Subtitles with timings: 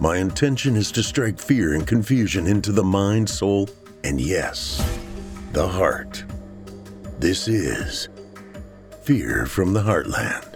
[0.00, 3.68] My intention is to strike fear and confusion into the mind, soul,
[4.02, 4.82] and yes,
[5.52, 6.24] the heart.
[7.18, 8.08] This is
[9.02, 10.49] Fear from the Heartland.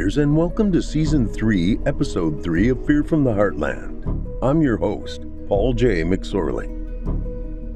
[0.00, 4.26] And welcome to Season 3, Episode 3 of Fear from the Heartland.
[4.40, 6.02] I'm your host, Paul J.
[6.02, 6.68] McSorley.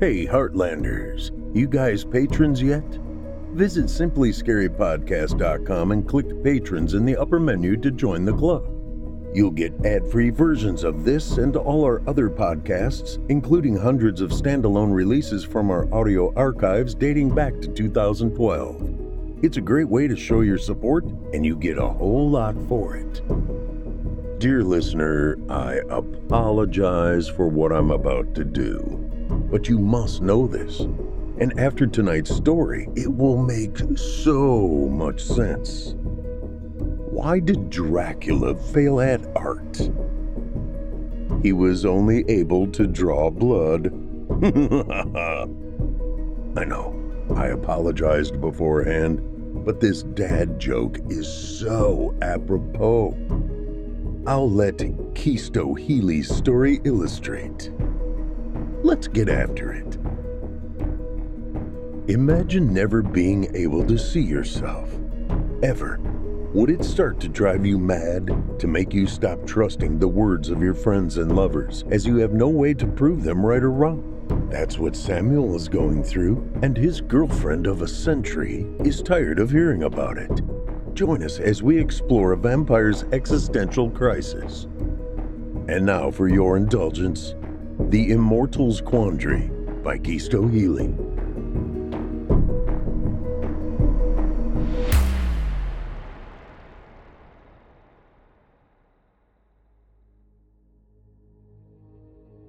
[0.00, 2.82] Hey, Heartlanders, you guys patrons yet?
[3.52, 8.64] Visit simplyscarypodcast.com and click Patrons in the upper menu to join the club.
[9.34, 14.30] You'll get ad free versions of this and all our other podcasts, including hundreds of
[14.30, 19.03] standalone releases from our audio archives dating back to 2012.
[19.44, 22.96] It's a great way to show your support, and you get a whole lot for
[22.96, 23.20] it.
[24.38, 28.78] Dear listener, I apologize for what I'm about to do,
[29.50, 30.80] but you must know this.
[31.40, 35.94] And after tonight's story, it will make so much sense.
[35.98, 39.90] Why did Dracula fail at art?
[41.42, 43.88] He was only able to draw blood.
[46.56, 46.98] I know,
[47.36, 49.32] I apologized beforehand
[49.64, 53.16] but this dad joke is so apropos.
[54.26, 54.76] I'll let
[55.14, 57.70] Keisto Healy's story illustrate.
[58.82, 59.98] Let's get after it.
[62.10, 64.90] Imagine never being able to see yourself.
[65.62, 65.98] Ever.
[66.52, 68.30] Would it start to drive you mad
[68.60, 72.32] to make you stop trusting the words of your friends and lovers as you have
[72.32, 74.13] no way to prove them right or wrong?
[74.50, 79.50] That's what Samuel is going through, and his girlfriend of a century is tired of
[79.50, 80.42] hearing about it.
[80.94, 84.66] Join us as we explore a vampire's existential crisis.
[85.66, 87.34] And now, for your indulgence,
[87.88, 89.50] The Immortal's Quandary
[89.82, 90.94] by Gisto Healy.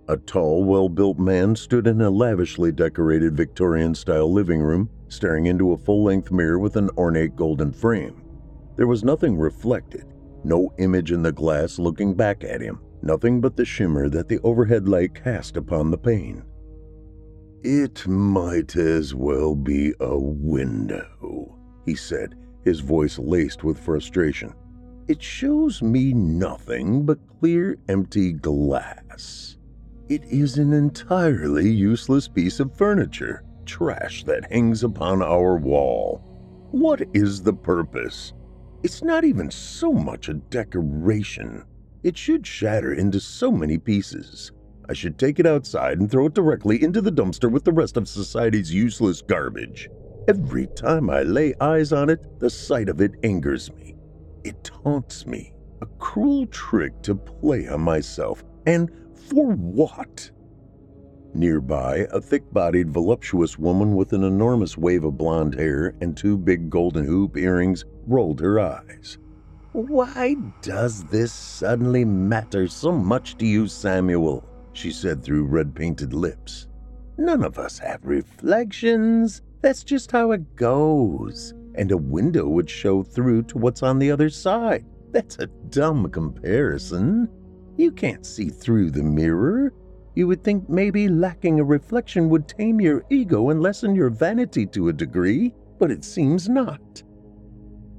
[0.07, 5.48] A tall, well built man stood in a lavishly decorated Victorian style living room, staring
[5.48, 8.22] into a full length mirror with an ornate golden frame.
[8.75, 10.06] There was nothing reflected,
[10.44, 14.40] no image in the glass looking back at him, nothing but the shimmer that the
[14.44, 16.44] overhead light cast upon the pane.
[17.63, 24.54] It might as well be a window, he said, his voice laced with frustration.
[25.08, 29.55] It shows me nothing but clear, empty glass.
[30.07, 33.44] It is an entirely useless piece of furniture.
[33.66, 36.22] trash that hangs upon our wall.
[36.69, 38.31] What is the purpose?
[38.84, 41.63] It's not even so much a decoration.
[42.04, 44.52] It should shatter into so many pieces.
[44.88, 47.98] I should take it outside and throw it directly into the dumpster with the rest
[47.98, 49.90] of society's useless garbage.
[50.28, 53.96] Every time I lay eyes on it, the sight of it angers me.
[54.44, 55.56] It taunts me.
[55.81, 58.44] A cruel trick to play on myself.
[58.68, 58.92] And
[59.30, 60.30] for what?
[61.33, 66.38] Nearby, a thick bodied, voluptuous woman with an enormous wave of blonde hair and two
[66.38, 69.18] big golden hoop earrings rolled her eyes.
[69.74, 74.48] Why does this suddenly matter so much to you, Samuel?
[74.72, 76.68] she said through red painted lips.
[77.18, 79.42] None of us have reflections.
[79.62, 81.54] That's just how it goes.
[81.75, 84.86] And a window would show through to what's on the other side.
[85.12, 87.30] That's a dumb comparison.
[87.77, 89.74] You can't see through the mirror.
[90.16, 94.66] You would think maybe lacking a reflection would tame your ego and lessen your vanity
[94.68, 97.04] to a degree, but it seems not.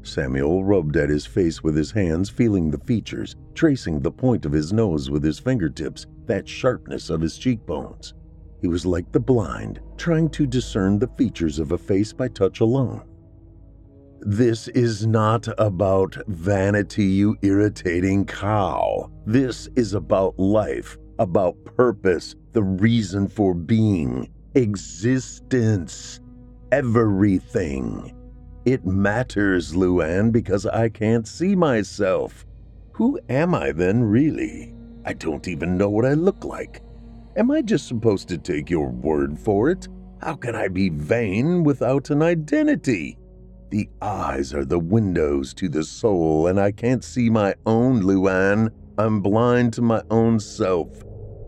[0.03, 4.53] Samuel rubbed at his face with his hands, feeling the features, tracing the point of
[4.53, 8.15] his nose with his fingertips, that sharpness of his cheekbones.
[8.63, 12.61] He was like the blind, trying to discern the features of a face by touch
[12.61, 13.03] alone.
[14.21, 19.11] This is not about vanity, you irritating cow.
[19.27, 26.21] This is about life, about purpose, the reason for being, existence,
[26.73, 28.15] everything.
[28.65, 32.47] It matters, Luann, because I can't see myself.
[32.93, 34.75] Who am I then, really?
[35.05, 36.81] I don't even know what I look like.
[37.37, 39.87] Am I just supposed to take your word for it?
[40.23, 43.19] How can I be vain without an identity?
[43.71, 48.71] The eyes are the windows to the soul, and I can't see my own, Luann.
[48.97, 51.03] I'm blind to my own self.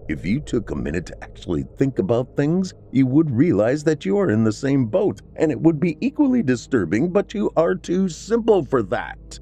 [0.08, 4.18] If you took a minute to actually think about things, you would realize that you
[4.18, 8.08] are in the same boat, and it would be equally disturbing, but you are too
[8.08, 9.38] simple for that.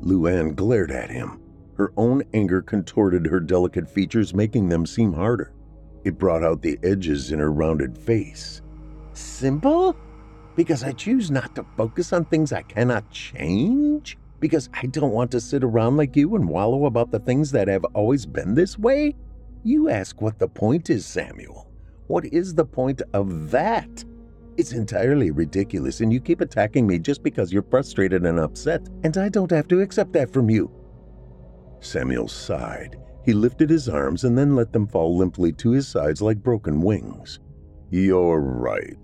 [0.00, 1.40] Luann glared at him.
[1.76, 5.52] Her own anger contorted her delicate features, making them seem harder.
[6.04, 8.62] It brought out the edges in her rounded face.
[9.12, 9.96] Simple?
[10.58, 14.18] Because I choose not to focus on things I cannot change?
[14.40, 17.68] Because I don't want to sit around like you and wallow about the things that
[17.68, 19.14] have always been this way?
[19.62, 21.70] You ask what the point is, Samuel.
[22.08, 24.04] What is the point of that?
[24.56, 29.16] It's entirely ridiculous, and you keep attacking me just because you're frustrated and upset, and
[29.16, 30.72] I don't have to accept that from you.
[31.78, 32.96] Samuel sighed.
[33.24, 36.80] He lifted his arms and then let them fall limply to his sides like broken
[36.80, 37.38] wings.
[37.90, 38.97] You're right.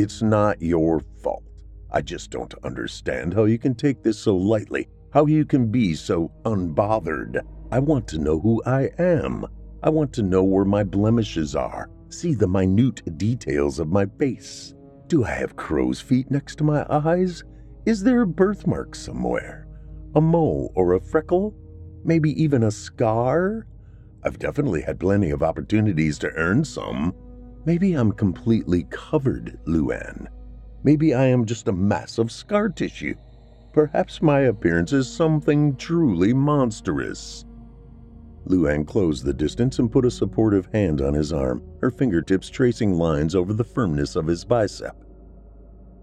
[0.00, 1.44] It's not your fault.
[1.90, 5.94] I just don't understand how you can take this so lightly, how you can be
[5.94, 7.42] so unbothered.
[7.70, 9.44] I want to know who I am.
[9.82, 14.74] I want to know where my blemishes are, see the minute details of my face.
[15.06, 17.44] Do I have crow's feet next to my eyes?
[17.84, 19.68] Is there a birthmark somewhere?
[20.14, 21.54] A mole or a freckle?
[22.04, 23.66] Maybe even a scar?
[24.24, 27.14] I've definitely had plenty of opportunities to earn some.
[27.64, 30.28] Maybe I'm completely covered, Luann.
[30.82, 33.14] Maybe I am just a mass of scar tissue.
[33.72, 37.44] Perhaps my appearance is something truly monstrous.
[38.46, 42.94] Luann closed the distance and put a supportive hand on his arm, her fingertips tracing
[42.94, 44.96] lines over the firmness of his bicep.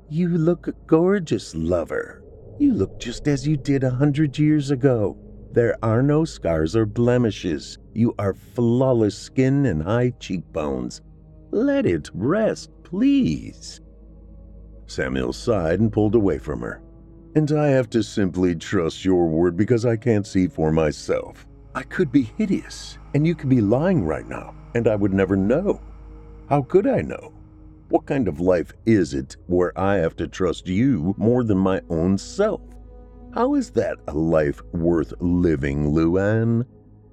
[0.10, 2.24] You look gorgeous, lover.
[2.60, 5.18] You look just as you did a hundred years ago.
[5.52, 7.80] There are no scars or blemishes.
[7.94, 11.02] You are flawless skin and high cheekbones.
[11.52, 13.82] Let it rest, please.
[14.86, 16.82] Samuel sighed and pulled away from her.
[17.36, 21.46] And I have to simply trust your word because I can't see for myself.
[21.76, 25.36] I could be hideous, and you could be lying right now, and I would never
[25.36, 25.80] know.
[26.50, 27.34] How could I know?
[27.90, 31.82] What kind of life is it where I have to trust you more than my
[31.90, 32.62] own self?
[33.34, 36.66] How is that a life worth living, Luann?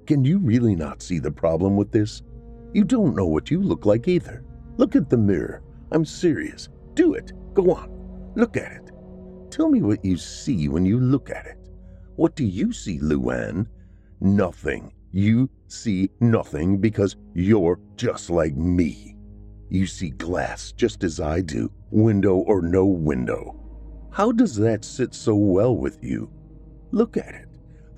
[0.07, 2.23] Can you really not see the problem with this?
[2.75, 4.43] You don't know what you look like either.
[4.75, 5.63] Look at the mirror.
[5.93, 6.67] I'm serious.
[6.93, 7.31] Do it.
[7.53, 7.89] Go on.
[8.35, 8.91] Look at it.
[9.49, 11.57] Tell me what you see when you look at it.
[12.17, 13.67] What do you see, Luann?
[14.19, 14.91] Nothing.
[15.13, 19.15] You see nothing because you're just like me.
[19.69, 23.57] You see glass just as I do, window or no window.
[24.11, 26.29] How does that sit so well with you?
[26.91, 27.47] Look at it,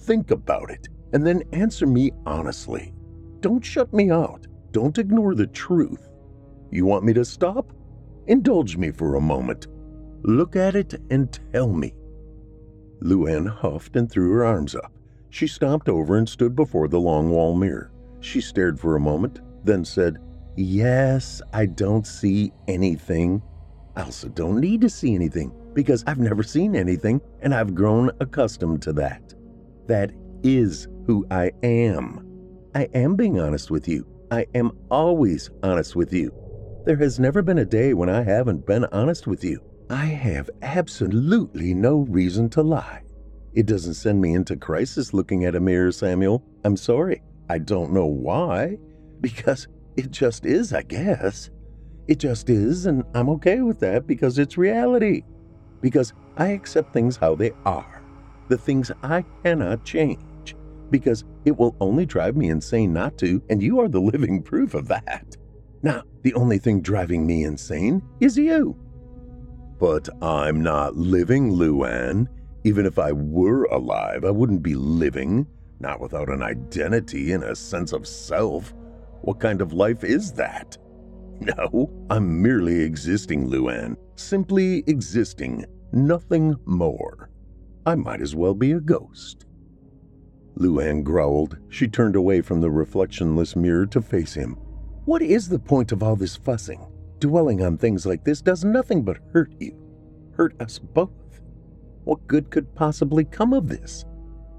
[0.01, 2.93] think about it, and then answer me honestly.
[3.39, 4.45] Don't shut me out.
[4.77, 6.07] Don't ignore the truth.
[6.69, 7.73] You want me to stop?
[8.27, 9.65] Indulge me for a moment.
[10.21, 11.95] Look at it and tell me.
[13.01, 14.91] Luann huffed and threw her arms up.
[15.31, 17.91] She stomped over and stood before the long wall mirror.
[18.19, 20.19] She stared for a moment, then said,
[20.55, 23.41] Yes, I don't see anything.
[23.95, 28.11] I also don't need to see anything because I've never seen anything and I've grown
[28.19, 29.33] accustomed to that.
[29.87, 30.11] That
[30.43, 32.23] is who I am.
[32.75, 34.05] I am being honest with you.
[34.29, 36.33] I am always honest with you.
[36.85, 39.61] There has never been a day when I haven't been honest with you.
[39.89, 43.03] I have absolutely no reason to lie.
[43.53, 46.43] It doesn't send me into crisis looking at a mirror, Samuel.
[46.65, 47.21] I'm sorry.
[47.49, 48.77] I don't know why.
[49.21, 51.49] Because it just is, I guess.
[52.09, 55.23] It just is, and I'm okay with that because it's reality.
[55.81, 58.03] Because I accept things how they are,
[58.49, 60.55] the things I cannot change.
[60.89, 64.73] Because it will only drive me insane not to, and you are the living proof
[64.73, 65.37] of that.
[65.81, 68.77] Now, the only thing driving me insane is you.
[69.79, 72.27] But I'm not living, Luann.
[72.65, 75.47] Even if I were alive, I wouldn't be living,
[75.79, 78.73] not without an identity and a sense of self.
[79.21, 80.77] What kind of life is that?
[81.39, 83.95] No, I'm merely existing, Luann.
[84.15, 85.63] Simply existing,
[85.93, 87.29] nothing more.
[87.85, 89.46] I might as well be a ghost.
[90.57, 91.57] Luann growled.
[91.69, 94.57] She turned away from the reflectionless mirror to face him.
[95.05, 96.85] What is the point of all this fussing?
[97.19, 99.75] Dwelling on things like this does nothing but hurt you.
[100.33, 101.09] Hurt us both.
[102.03, 104.05] What good could possibly come of this?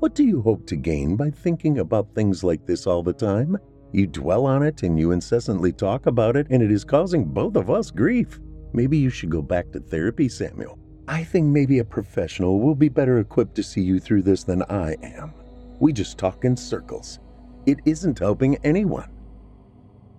[0.00, 3.59] What do you hope to gain by thinking about things like this all the time?
[3.93, 7.57] You dwell on it and you incessantly talk about it, and it is causing both
[7.57, 8.38] of us grief.
[8.73, 10.78] Maybe you should go back to therapy, Samuel.
[11.09, 14.62] I think maybe a professional will be better equipped to see you through this than
[14.64, 15.33] I am.
[15.80, 17.20] We just talk in circles.
[17.66, 19.11] It isn't helping anyone.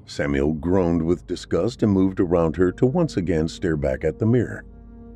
[0.05, 4.25] Samuel groaned with disgust and moved around her to once again stare back at the
[4.25, 4.65] mirror.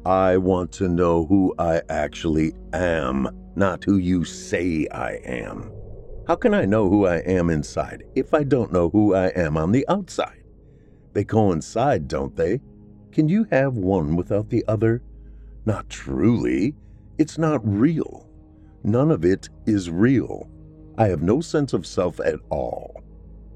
[0.05, 5.71] I want to know who I actually am, not who you say I am.
[6.27, 9.57] How can I know who I am inside if I don't know who I am
[9.57, 10.43] on the outside?
[11.13, 12.59] They coincide, don't they?
[13.11, 15.01] Can you have one without the other?
[15.65, 16.75] Not truly.
[17.17, 18.27] It's not real.
[18.83, 20.49] None of it is real.
[20.97, 23.01] I have no sense of self at all.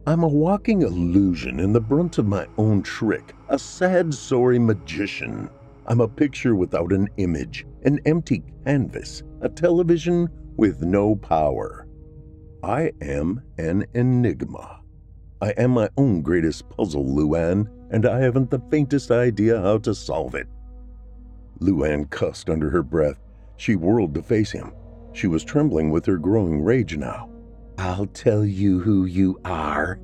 [0.06, 5.50] I'm a walking illusion and the brunt of my own trick, a sad, sorry magician.
[5.86, 11.88] I'm a picture without an image, an empty canvas, a television with no power.
[12.64, 14.82] I am an enigma.
[15.42, 19.94] I am my own greatest puzzle, Luann, and I haven't the faintest idea how to
[19.94, 20.48] solve it.
[21.60, 23.20] Luann cussed under her breath.
[23.58, 24.72] She whirled to face him.
[25.18, 27.32] She was trembling with her growing rage now.
[27.80, 30.00] I'll tell you who you are,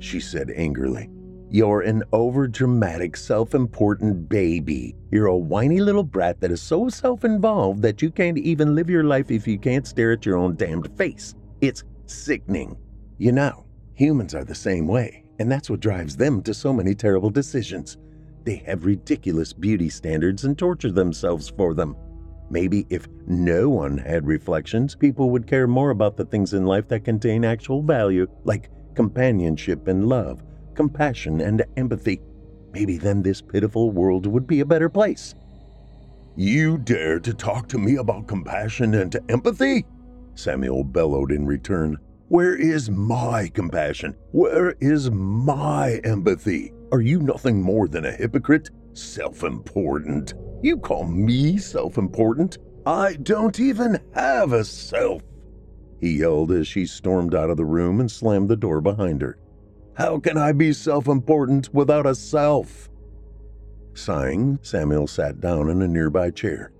[0.00, 1.08] she said angrily.
[1.48, 4.96] You're an overdramatic, self important baby.
[5.10, 8.90] You're a whiny little brat that is so self involved that you can't even live
[8.90, 11.34] your life if you can't stare at your own damned face.
[11.62, 12.76] It's sickening.
[13.16, 13.64] You know,
[13.94, 17.96] humans are the same way, and that's what drives them to so many terrible decisions.
[18.44, 21.96] They have ridiculous beauty standards and torture themselves for them.
[22.50, 26.88] Maybe if no one had reflections, people would care more about the things in life
[26.88, 30.42] that contain actual value, like companionship and love,
[30.74, 32.20] compassion and empathy.
[32.72, 35.34] Maybe then this pitiful world would be a better place.
[36.36, 39.86] You dare to talk to me about compassion and empathy?
[40.34, 41.98] Samuel bellowed in return.
[42.28, 44.16] Where is my compassion?
[44.32, 46.72] Where is my empathy?
[46.92, 48.70] Are you nothing more than a hypocrite?
[49.00, 50.34] Self important.
[50.62, 52.58] You call me self important?
[52.84, 55.22] I don't even have a self,
[55.98, 59.38] he yelled as she stormed out of the room and slammed the door behind her.
[59.94, 62.90] How can I be self important without a self?
[63.94, 66.70] Sighing, Samuel sat down in a nearby chair.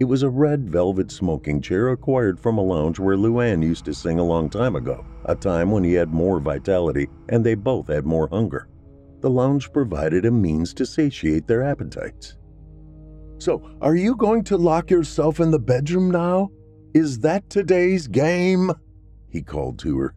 [0.00, 3.94] It was a red velvet smoking chair acquired from a lounge where Luann used to
[3.94, 7.86] sing a long time ago, a time when he had more vitality and they both
[7.86, 8.66] had more hunger.
[9.20, 12.36] The lounge provided a means to satiate their appetites.
[13.38, 16.50] So, are you going to lock yourself in the bedroom now?
[16.94, 18.70] Is that today's game?
[19.28, 20.14] He called to her.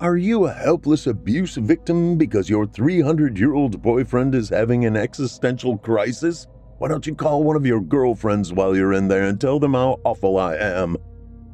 [0.00, 4.96] Are you a helpless abuse victim because your 300 year old boyfriend is having an
[4.96, 6.46] existential crisis?
[6.78, 9.74] Why don't you call one of your girlfriends while you're in there and tell them
[9.74, 10.96] how awful I am?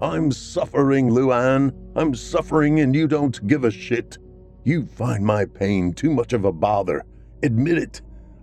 [0.00, 1.74] I'm suffering, Luann.
[1.94, 4.16] I'm suffering and you don't give a shit.
[4.64, 7.04] You find my pain too much of a bother.
[7.42, 8.02] Admit it.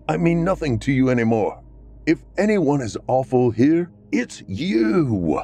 [0.09, 1.61] I mean nothing to you anymore.
[2.05, 5.41] If anyone is awful here, it's you.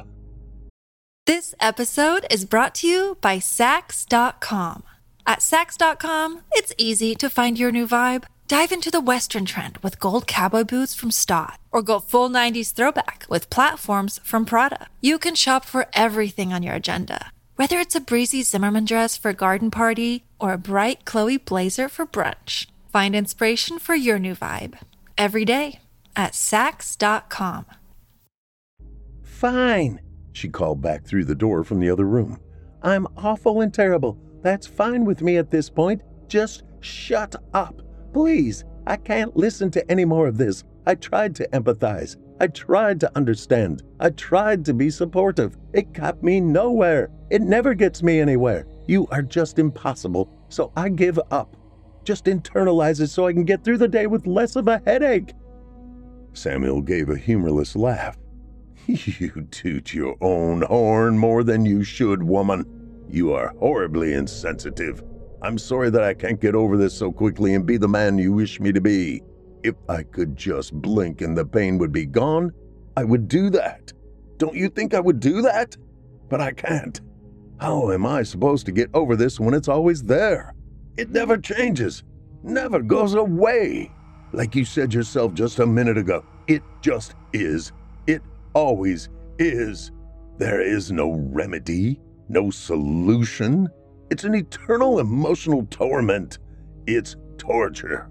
[1.26, 4.82] This episode is brought to you by Saks.com.
[5.26, 8.24] At Saks.com, it's easy to find your new vibe.
[8.46, 12.74] Dive into the Western trend with gold cowboy boots from Staud, or go full 90s
[12.74, 14.88] throwback with platforms from Prada.
[15.00, 19.30] You can shop for everything on your agenda, whether it's a breezy Zimmermann dress for
[19.30, 22.66] a garden party or a bright Chloe blazer for brunch.
[22.92, 24.78] Find inspiration for your new vibe
[25.16, 25.80] every day
[26.16, 27.66] at Saks.com.
[29.22, 30.00] Fine,
[30.32, 32.38] she called back through the door from the other room.
[32.82, 34.18] I'm awful and terrible.
[34.42, 36.02] That's fine with me at this point.
[36.28, 37.80] Just shut up.
[38.12, 40.64] Please, I can't listen to any more of this.
[40.86, 42.16] I tried to empathize.
[42.40, 43.82] I tried to understand.
[44.00, 45.56] I tried to be supportive.
[45.72, 47.10] It got me nowhere.
[47.30, 48.66] It never gets me anywhere.
[48.86, 50.28] You are just impossible.
[50.48, 51.56] So I give up.
[52.02, 55.32] Just internalize it so I can get through the day with less of a headache.
[56.32, 58.18] Samuel gave a humorless laugh.
[58.86, 62.66] You toot your own horn more than you should, woman.
[63.08, 65.02] You are horribly insensitive.
[65.40, 68.32] I'm sorry that I can't get over this so quickly and be the man you
[68.32, 69.22] wish me to be.
[69.64, 72.52] If I could just blink and the pain would be gone,
[72.98, 73.94] I would do that.
[74.36, 75.74] Don't you think I would do that?
[76.28, 77.00] But I can't.
[77.58, 80.52] How am I supposed to get over this when it's always there?
[80.98, 82.04] It never changes,
[82.42, 83.90] never goes away.
[84.32, 87.72] Like you said yourself just a minute ago, it just is.
[88.06, 88.20] It
[88.52, 89.92] always is.
[90.36, 93.68] There is no remedy, no solution.
[94.10, 96.38] It's an eternal emotional torment.
[96.86, 98.10] It's torture.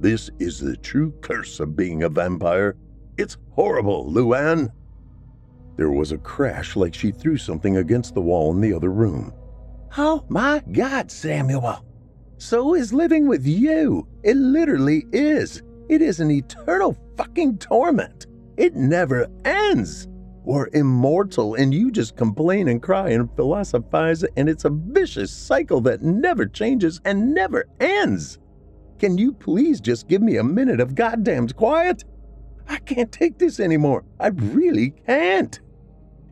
[0.00, 2.76] This is the true curse of being a vampire.
[3.16, 4.70] It's horrible, Luann.
[5.76, 9.32] There was a crash like she threw something against the wall in the other room.
[9.96, 11.84] Oh my God, Samuel.
[12.36, 14.06] So is living with you.
[14.22, 15.62] It literally is.
[15.88, 18.26] It is an eternal fucking torment.
[18.56, 20.06] It never ends.
[20.44, 25.80] We're immortal, and you just complain and cry and philosophize, and it's a vicious cycle
[25.82, 28.38] that never changes and never ends.
[28.98, 32.04] Can you please just give me a minute of goddamned quiet?
[32.68, 34.04] I can't take this anymore.
[34.18, 35.58] I really can't.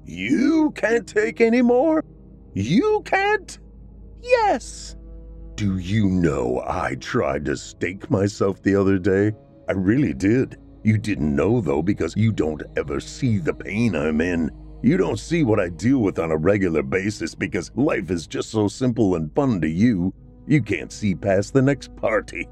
[0.04, 2.04] You can't take anymore?
[2.54, 3.58] You can't?
[4.20, 4.96] Yes.
[5.54, 9.32] Do you know I tried to stake myself the other day?
[9.68, 10.58] I really did.
[10.82, 14.50] You didn't know, though, because you don't ever see the pain I'm in.
[14.82, 18.50] You don't see what I deal with on a regular basis because life is just
[18.50, 20.12] so simple and fun to you.
[20.46, 22.48] You can't see past the next party.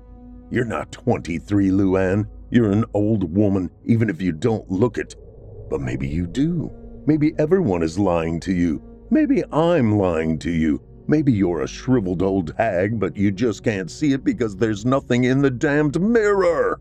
[0.55, 2.29] You're not 23, Luann.
[2.49, 5.17] You're an old woman, even if you don't look it.
[5.69, 6.71] But maybe you do.
[7.07, 8.81] Maybe everyone is lying to you.
[9.11, 10.81] Maybe I'm lying to you.
[11.09, 15.25] Maybe you're a shriveled old hag, but you just can't see it because there's nothing
[15.25, 16.81] in the damned mirror.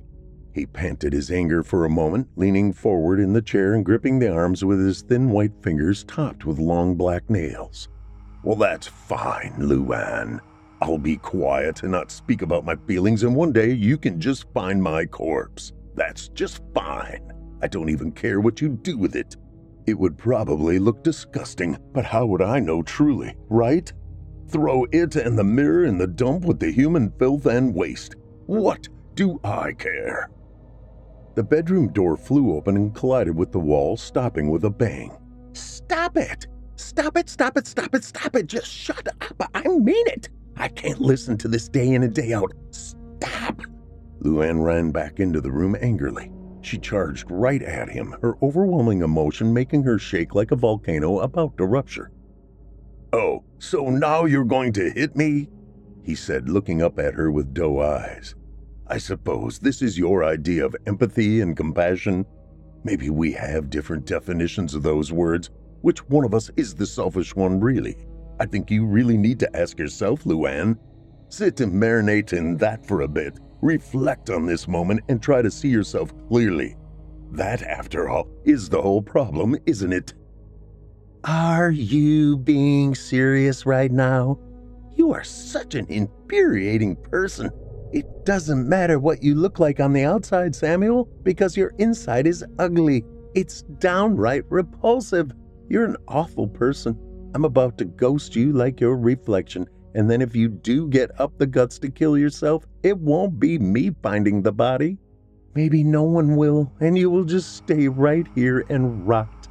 [0.53, 4.31] He panted his anger for a moment, leaning forward in the chair and gripping the
[4.31, 7.89] arms with his thin white fingers topped with long black nails.
[8.43, 10.41] Well, that's fine, Luann.
[10.83, 14.51] I'll be quiet and not speak about my feelings, and one day you can just
[14.53, 15.71] find my corpse.
[15.95, 17.31] That's just fine.
[17.61, 19.37] I don't even care what you do with it.
[19.87, 23.93] It would probably look disgusting, but how would I know truly, right?
[24.49, 28.15] Throw it and the mirror in the dump with the human filth and waste.
[28.47, 30.29] What do I care?
[31.35, 35.17] The bedroom door flew open and collided with the wall, stopping with a bang.
[35.53, 36.47] Stop it!
[36.75, 38.47] Stop it, stop it, stop it, stop it!
[38.47, 39.49] Just shut up!
[39.55, 40.27] I mean it!
[40.57, 42.51] I can't listen to this day in and day out.
[42.71, 43.61] Stop!
[44.21, 46.31] Luann ran back into the room angrily.
[46.61, 51.57] She charged right at him, her overwhelming emotion making her shake like a volcano about
[51.57, 52.11] to rupture.
[53.11, 55.49] Oh, so now you're going to hit me?
[56.03, 58.35] He said, looking up at her with doe eyes.
[58.87, 62.25] I suppose this is your idea of empathy and compassion.
[62.83, 65.49] Maybe we have different definitions of those words.
[65.81, 67.97] Which one of us is the selfish one, really?
[68.43, 70.77] I think you really need to ask yourself, Luann.
[71.29, 73.39] Sit and marinate in that for a bit.
[73.62, 76.75] Reflect on this moment and try to see yourself clearly.
[77.32, 80.13] That, after all, is the whole problem, isn't it?
[81.23, 84.38] Are you being serious right now?
[84.97, 87.49] You are such an infuriating person.
[87.93, 92.43] It doesn't matter what you look like on the outside, Samuel, because your inside is
[92.60, 93.06] ugly.
[93.36, 95.32] It's downright repulsive.
[95.69, 96.99] You're an awful person.
[97.33, 101.37] I'm about to ghost you like your reflection, and then if you do get up
[101.37, 104.97] the guts to kill yourself, it won't be me finding the body.
[105.55, 109.47] Maybe no one will, and you will just stay right here and rot.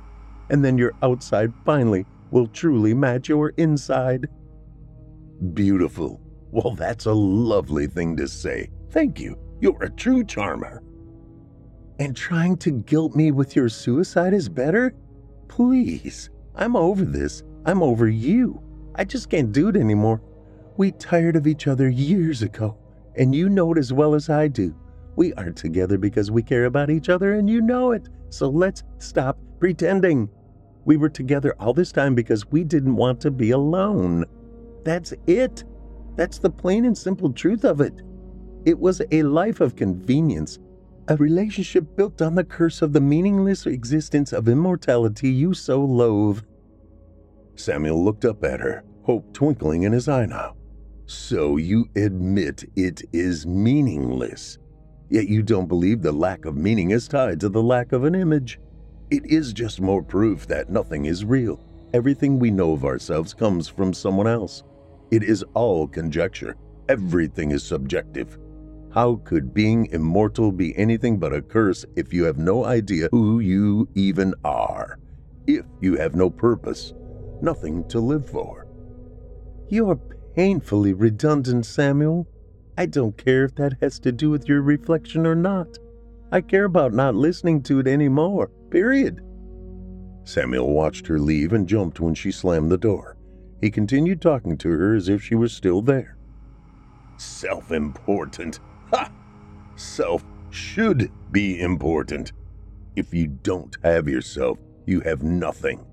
[0.51, 4.27] And then your outside finally will truly match your inside.
[5.55, 6.21] Beautiful.
[6.51, 8.71] Well, that's a lovely thing to say.
[8.91, 9.39] Thank you.
[9.61, 10.83] You're a true charmer.
[11.99, 14.95] And trying to guilt me with your suicide is better?
[15.49, 17.43] Please, I'm over this.
[17.65, 18.61] I'm over you.
[18.95, 20.21] I just can't do it anymore.
[20.77, 22.77] We tired of each other years ago,
[23.17, 24.75] and you know it as well as I do.
[25.17, 28.09] We aren't together because we care about each other, and you know it.
[28.31, 30.29] So let's stop pretending.
[30.85, 34.25] We were together all this time because we didn't want to be alone.
[34.85, 35.65] That's it.
[36.17, 38.03] That's the plain and simple truth of it.
[38.65, 40.59] It was a life of convenience,
[41.09, 46.43] a relationship built on the curse of the meaningless existence of immortality you so loathe.
[47.55, 50.57] Samuel looked up at her, hope twinkling in his eye now.
[51.07, 54.59] So you admit it is meaningless,
[55.11, 58.15] yet you don't believe the lack of meaning is tied to the lack of an
[58.15, 58.59] image.
[59.11, 61.61] It is just more proof that nothing is real.
[61.93, 64.63] Everything we know of ourselves comes from someone else.
[65.11, 66.57] It is all conjecture.
[66.89, 68.39] Everything is subjective.
[68.95, 73.41] How could being immortal be anything but a curse if you have no idea who
[73.41, 74.99] you even are?
[75.47, 76.95] If you have no purpose,
[77.43, 78.67] nothing to live for.
[79.69, 79.97] You're
[80.35, 82.27] painfully redundant, Samuel.
[82.77, 85.79] I don't care if that has to do with your reflection or not.
[86.31, 89.21] I care about not listening to it anymore, period.
[90.25, 93.17] Samuel watched her leave and jumped when she slammed the door.
[93.61, 96.17] He continued talking to her as if she was still there.
[97.19, 98.61] Self important.
[98.93, 99.13] Ha!
[99.77, 102.33] Self should be important.
[102.97, 105.85] If you don't have yourself, you have nothing.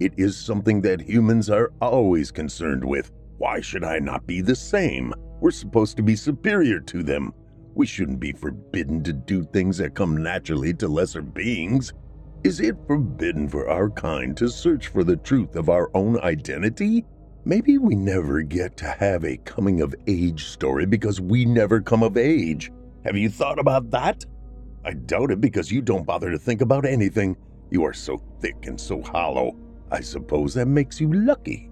[0.00, 3.10] It is something that humans are always concerned with.
[3.38, 5.12] Why should I not be the same?
[5.40, 7.32] We're supposed to be superior to them.
[7.74, 11.92] We shouldn't be forbidden to do things that come naturally to lesser beings.
[12.44, 17.04] Is it forbidden for our kind to search for the truth of our own identity?
[17.44, 22.04] Maybe we never get to have a coming of age story because we never come
[22.04, 22.70] of age.
[23.04, 24.24] Have you thought about that?
[24.84, 27.36] I doubt it because you don't bother to think about anything.
[27.70, 29.56] You are so thick and so hollow.
[29.90, 31.70] I suppose that makes you lucky.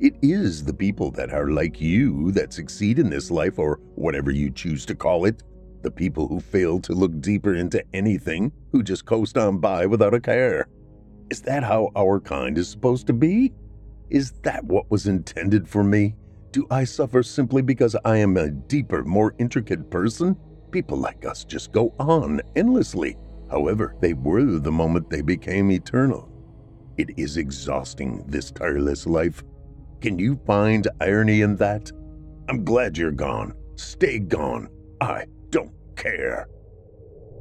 [0.00, 4.30] It is the people that are like you that succeed in this life, or whatever
[4.30, 5.42] you choose to call it.
[5.82, 10.14] The people who fail to look deeper into anything, who just coast on by without
[10.14, 10.68] a care.
[11.30, 13.52] Is that how our kind is supposed to be?
[14.08, 16.14] Is that what was intended for me?
[16.52, 20.36] Do I suffer simply because I am a deeper, more intricate person?
[20.70, 23.16] People like us just go on endlessly.
[23.50, 26.30] However, they were the moment they became eternal.
[26.98, 29.44] It is exhausting, this tireless life.
[30.00, 31.92] Can you find irony in that?
[32.48, 33.54] I'm glad you're gone.
[33.76, 34.68] Stay gone.
[35.00, 36.48] I don't care.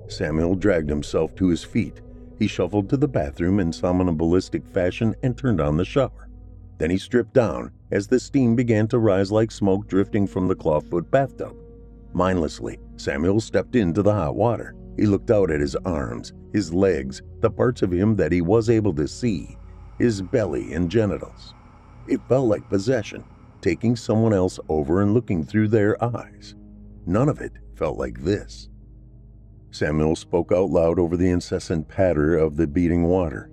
[0.07, 2.01] Samuel dragged himself to his feet.
[2.37, 6.29] He shuffled to the bathroom in somnambulistic fashion and turned on the shower.
[6.77, 10.55] Then he stripped down as the steam began to rise like smoke drifting from the
[10.55, 11.55] clawfoot bathtub.
[12.13, 14.75] Mindlessly, Samuel stepped into the hot water.
[14.97, 18.69] He looked out at his arms, his legs, the parts of him that he was
[18.69, 19.57] able to see,
[19.99, 21.53] his belly and genitals.
[22.07, 23.23] It felt like possession,
[23.61, 26.55] taking someone else over and looking through their eyes.
[27.05, 28.69] None of it felt like this.
[29.71, 33.51] Samuel spoke out loud over the incessant patter of the beating water.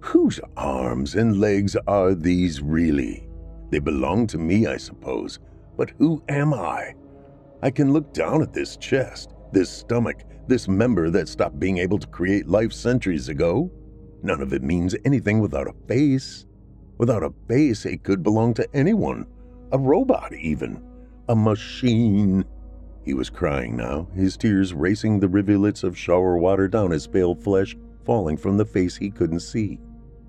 [0.00, 3.26] Whose arms and legs are these really?
[3.70, 5.38] They belong to me, I suppose,
[5.76, 6.94] but who am I?
[7.62, 11.98] I can look down at this chest, this stomach, this member that stopped being able
[11.98, 13.70] to create life centuries ago.
[14.22, 16.46] None of it means anything without a face.
[16.98, 19.26] Without a face, it could belong to anyone,
[19.72, 20.82] a robot even,
[21.28, 22.44] a machine.
[23.04, 27.34] He was crying now, his tears racing the rivulets of shower water down his pale
[27.34, 29.78] flesh, falling from the face he couldn't see.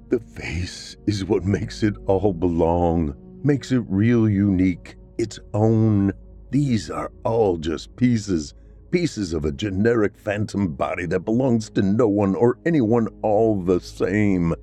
[0.10, 6.12] The face is what makes it all belong, makes it real unique, its own.
[6.52, 8.54] These are all just pieces,
[8.92, 13.80] pieces of a generic phantom body that belongs to no one or anyone all the
[13.80, 14.54] same.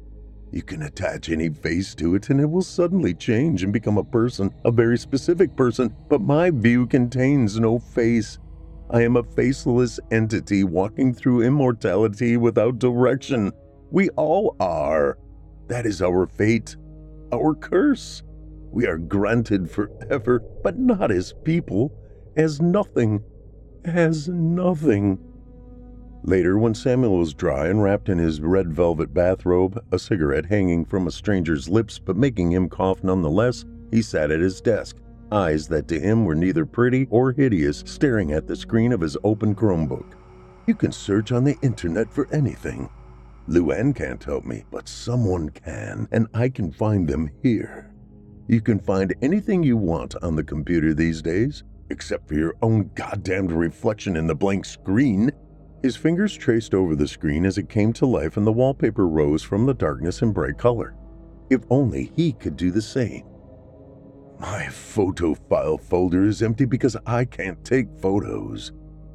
[0.50, 4.04] You can attach any face to it and it will suddenly change and become a
[4.04, 8.38] person, a very specific person, but my view contains no face.
[8.90, 13.50] I am a faceless entity walking through immortality without direction.
[13.90, 15.16] We all are.
[15.68, 16.76] That is our fate,
[17.32, 18.22] our curse.
[18.70, 21.92] We are granted forever, but not as people,
[22.36, 23.22] as nothing
[23.84, 25.18] as nothing.
[26.24, 30.84] Later, when Samuel was dry and wrapped in his red velvet bathrobe, a cigarette hanging
[30.84, 34.98] from a stranger's lips but making him cough nonetheless, he sat at his desk,
[35.32, 39.16] eyes that to him were neither pretty or hideous, staring at the screen of his
[39.24, 40.14] open Chromebook.
[40.66, 42.88] You can search on the internet for anything.
[43.48, 47.92] Luann can't help me, but someone can, and I can find them here.
[48.46, 52.90] You can find anything you want on the computer these days except for your own
[52.94, 55.30] goddamned reflection in the blank screen.
[55.82, 59.42] His fingers traced over the screen as it came to life and the wallpaper rose
[59.42, 60.94] from the darkness in bright color.
[61.50, 63.24] If only he could do the same.
[64.38, 68.72] My photo file folder is empty because I can't take photos.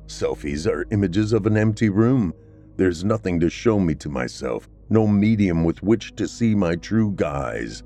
[0.07, 2.33] Selfies are images of an empty room.
[2.77, 7.11] There's nothing to show me to myself, no medium with which to see my true
[7.15, 7.83] guise.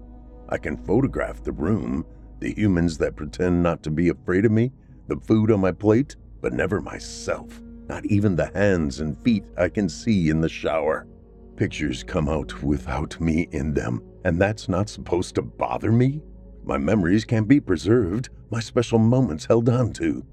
[0.49, 2.05] I can photograph the room,
[2.41, 4.71] the humans that pretend not to be afraid of me,
[5.07, 9.69] the food on my plate, but never myself, not even the hands and feet I
[9.69, 11.07] can see in the shower.
[11.55, 16.21] Pictures come out without me in them, and that's not supposed to bother me?
[16.63, 20.25] My memories can't be preserved, my special moments held on to.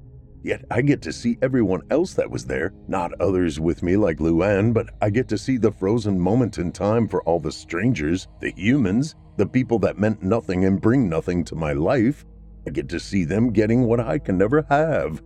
[0.43, 4.19] Yet I get to see everyone else that was there, not others with me like
[4.19, 8.29] Luann, but I get to see the frozen moment in time for all the strangers,
[8.41, 12.25] the humans, the people that meant nothing and bring nothing to my life.
[12.67, 15.23] I get to see them getting what I can never have.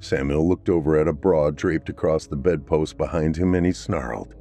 [0.00, 4.34] Samuel looked over at a broad draped across the bedpost behind him and he snarled,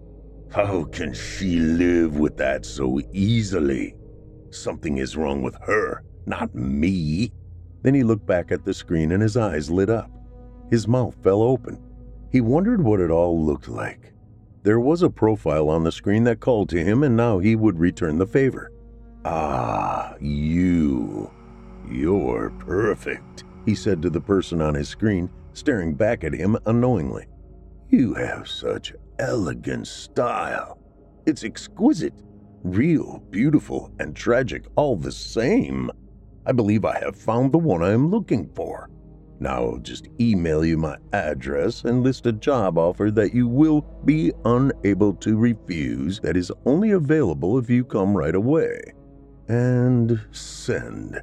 [0.52, 3.96] How can she live with that so easily?
[4.50, 7.32] Something is wrong with her, not me.
[7.82, 10.12] Then he looked back at the screen and his eyes lit up.
[10.70, 11.80] His mouth fell open.
[12.32, 14.14] He wondered what it all looked like.
[14.64, 17.80] There was a profile on the screen that called to him, and now he would
[17.80, 18.72] return the favor.
[19.26, 21.32] Ah, you.
[21.90, 27.26] You're perfect, he said to the person on his screen, staring back at him unknowingly.
[27.90, 30.78] You have such elegant style.
[31.26, 32.14] It's exquisite,
[32.64, 35.92] real, beautiful, and tragic all the same.
[36.46, 38.90] I believe I have found the one I am looking for.
[39.40, 43.82] Now I'll just email you my address and list a job offer that you will
[44.06, 48.80] be unable to refuse that is only available if you come right away.
[49.48, 51.22] And send.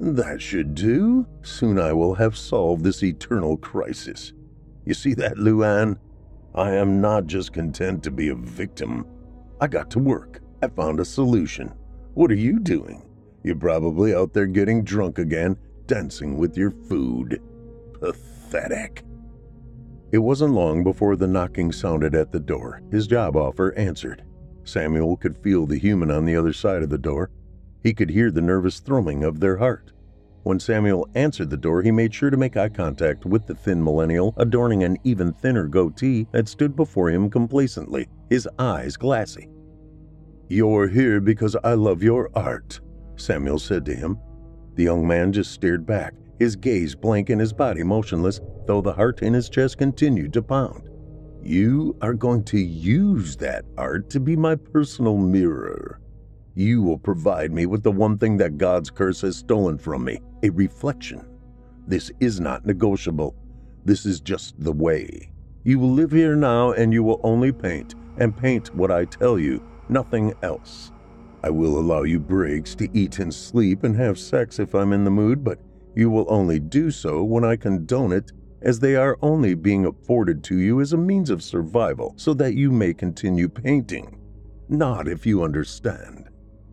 [0.00, 1.26] That should do.
[1.42, 4.32] Soon I will have solved this eternal crisis.
[4.84, 5.96] You see that, Luann?
[6.54, 9.06] I am not just content to be a victim.
[9.60, 10.40] I got to work.
[10.62, 11.72] I found a solution.
[12.14, 13.03] What are you doing?
[13.44, 17.42] You're probably out there getting drunk again, dancing with your food.
[18.00, 19.04] Pathetic.
[20.12, 22.80] It wasn't long before the knocking sounded at the door.
[22.90, 24.24] His job offer answered.
[24.64, 27.30] Samuel could feel the human on the other side of the door.
[27.82, 29.92] He could hear the nervous thrumming of their heart.
[30.44, 33.82] When Samuel answered the door, he made sure to make eye contact with the thin
[33.82, 39.48] millennial adorning an even thinner goatee that stood before him complacently, his eyes glassy.
[40.48, 42.80] You're here because I love your art,
[43.16, 44.18] Samuel said to him.
[44.74, 48.92] The young man just stared back, his gaze blank and his body motionless, though the
[48.92, 50.88] heart in his chest continued to pound.
[51.42, 56.00] You are going to use that art to be my personal mirror.
[56.54, 60.20] You will provide me with the one thing that God's curse has stolen from me
[60.42, 61.26] a reflection.
[61.86, 63.34] This is not negotiable.
[63.84, 65.30] This is just the way.
[65.64, 69.38] You will live here now and you will only paint, and paint what I tell
[69.38, 70.92] you, nothing else.
[71.44, 75.04] I will allow you breaks to eat and sleep and have sex if I'm in
[75.04, 75.58] the mood, but
[75.94, 80.42] you will only do so when I condone it, as they are only being afforded
[80.44, 84.22] to you as a means of survival so that you may continue painting.
[84.70, 86.30] Not if you understand.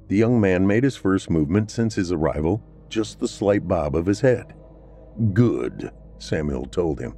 [0.07, 4.05] The young man made his first movement since his arrival, just the slight bob of
[4.05, 4.53] his head.
[5.33, 7.13] Good, Samuel told him.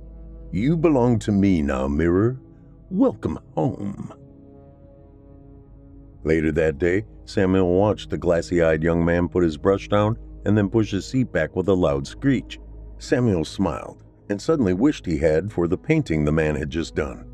[0.51, 2.39] You belong to me now, Mirror.
[2.89, 4.11] Welcome home.
[6.23, 10.57] Later that day, Samuel watched the glassy eyed young man put his brush down and
[10.57, 12.59] then push his seat back with a loud screech.
[12.97, 17.29] Samuel smiled and suddenly wished he had for the painting the man had just done.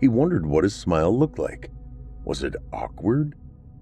[0.00, 1.70] He wondered what his smile looked like.
[2.24, 3.34] Was it awkward?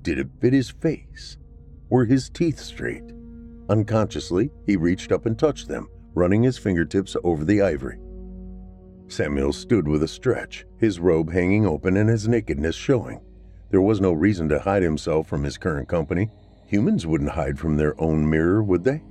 [0.03, 1.37] Did it fit his face?
[1.91, 3.05] Were his teeth straight?
[3.69, 7.99] Unconsciously, he reached up and touched them, running his fingertips over the ivory.
[9.09, 13.21] Samuel stood with a stretch, his robe hanging open and his nakedness showing.
[13.73, 16.31] There was no reason to hide himself from his current company.
[16.67, 19.03] Humans wouldn't hide from their own mirror, would they?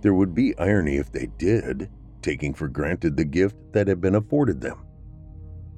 [0.00, 1.88] There would be irony if they did,
[2.20, 4.84] taking for granted the gift that had been afforded them.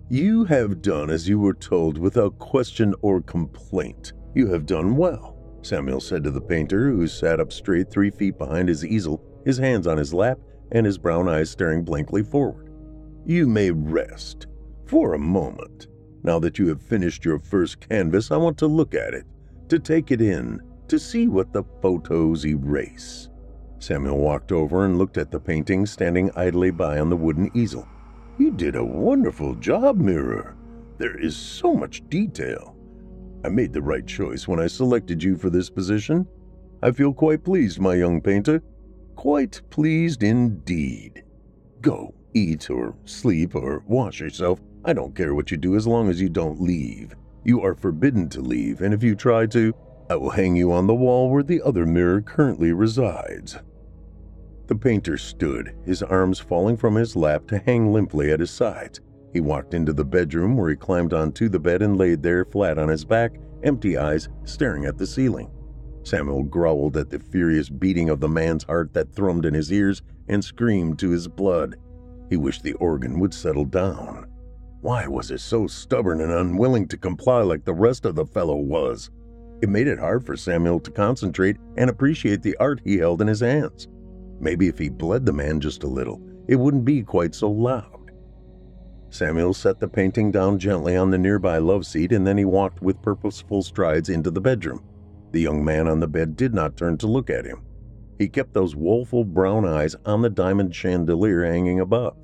[0.09, 4.15] You have done as you were told without question or complaint.
[4.35, 8.39] You have done well, Samuel said to the painter, who sat up straight three feet
[8.39, 10.39] behind his easel, his hands on his lap
[10.73, 12.73] and his brown eyes staring blankly forward.
[13.27, 14.47] You may rest
[14.87, 15.89] for a moment.
[16.23, 19.25] Now that you have finished your first canvas, I want to look at it,
[19.69, 23.29] to take it in, to see what the photos erase.
[23.79, 27.89] Samuel walked over and looked at the painting standing idly by on the wooden easel.
[28.39, 30.57] You did a wonderful job, Mirror.
[30.99, 32.77] There is so much detail.
[33.43, 36.27] I made the right choice when I selected you for this position.
[36.83, 38.63] I feel quite pleased, my young painter.
[39.17, 41.25] Quite pleased indeed.
[41.81, 46.09] Go, eat or sleep or wash yourself I don't care what you do as long
[46.09, 47.15] as you don't leave.
[47.45, 49.75] You are forbidden to leave, and if you try to,
[50.09, 53.59] I will hang you on the wall where the other mirror currently resides.
[54.67, 59.01] The painter stood, his arms falling from his lap to hang limply at his sides.
[59.33, 62.79] He walked into the bedroom where he climbed onto the bed and laid there flat
[62.79, 65.51] on his back, empty eyes staring at the ceiling.
[66.05, 70.03] Samuel growled at the furious beating of the man's heart that thrummed in his ears
[70.29, 71.77] and screamed to his blood.
[72.31, 74.30] He wished the organ would settle down.
[74.83, 78.57] Why was it so stubborn and unwilling to comply like the rest of the fellow
[78.57, 79.11] was?
[79.61, 83.29] It made it hard for Samuel to concentrate and appreciate the art he held in
[83.29, 83.89] his hands.
[84.41, 88.11] Maybe if he bled the man just a little, it wouldn't be quite so loud.
[89.11, 92.81] Samuel set the painting down gently on the nearby love seat and then he walked
[92.81, 94.83] with purposeful strides into the bedroom.
[95.33, 97.63] The young man on the bed did not turn to look at him.
[98.19, 102.17] He kept those woeful brown eyes on the diamond chandelier hanging above.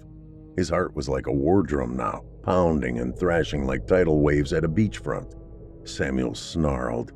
[0.57, 4.65] His heart was like a war drum now, pounding and thrashing like tidal waves at
[4.65, 5.35] a beachfront.
[5.85, 7.13] Samuel snarled.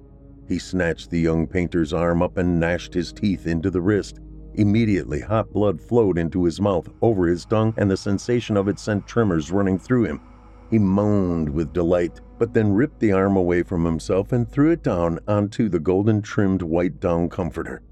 [0.48, 4.18] He snatched the young painter's arm up and gnashed his teeth into the wrist.
[4.54, 8.80] Immediately, hot blood flowed into his mouth, over his tongue, and the sensation of it
[8.80, 10.20] sent tremors running through him.
[10.68, 14.82] He moaned with delight, but then ripped the arm away from himself and threw it
[14.82, 17.82] down onto the golden trimmed white down comforter.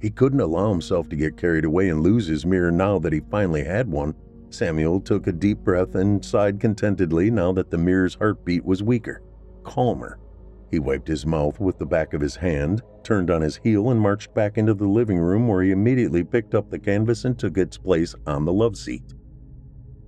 [0.00, 3.20] He couldn't allow himself to get carried away and lose his mirror now that he
[3.20, 4.14] finally had one.
[4.50, 9.22] Samuel took a deep breath and sighed contentedly now that the mirror's heartbeat was weaker,
[9.62, 10.18] calmer.
[10.70, 14.00] He wiped his mouth with the back of his hand, turned on his heel, and
[14.00, 17.56] marched back into the living room where he immediately picked up the canvas and took
[17.56, 19.14] its place on the love seat.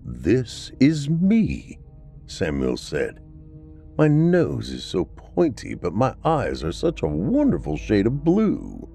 [0.04, 1.78] This is me,
[2.26, 3.20] Samuel said.
[3.96, 8.88] My nose is so pointy, but my eyes are such a wonderful shade of blue.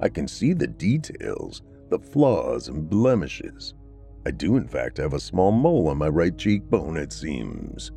[0.00, 3.74] I can see the details, the flaws and blemishes.
[4.28, 7.92] I do, in fact, have a small mole on my right cheekbone, it seems.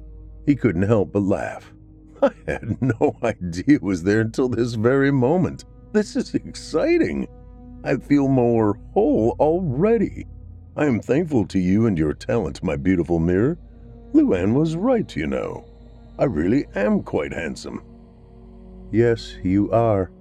[0.46, 1.74] He couldn't help but laugh.
[2.22, 5.66] I had no idea it was there until this very moment.
[5.92, 7.28] This is exciting.
[7.84, 10.26] I feel more whole already.
[10.78, 13.58] I am thankful to you and your talent, my beautiful mirror.
[14.14, 15.66] Luann was right, you know.
[16.18, 17.84] I really am quite handsome.
[18.90, 20.12] Yes, you are.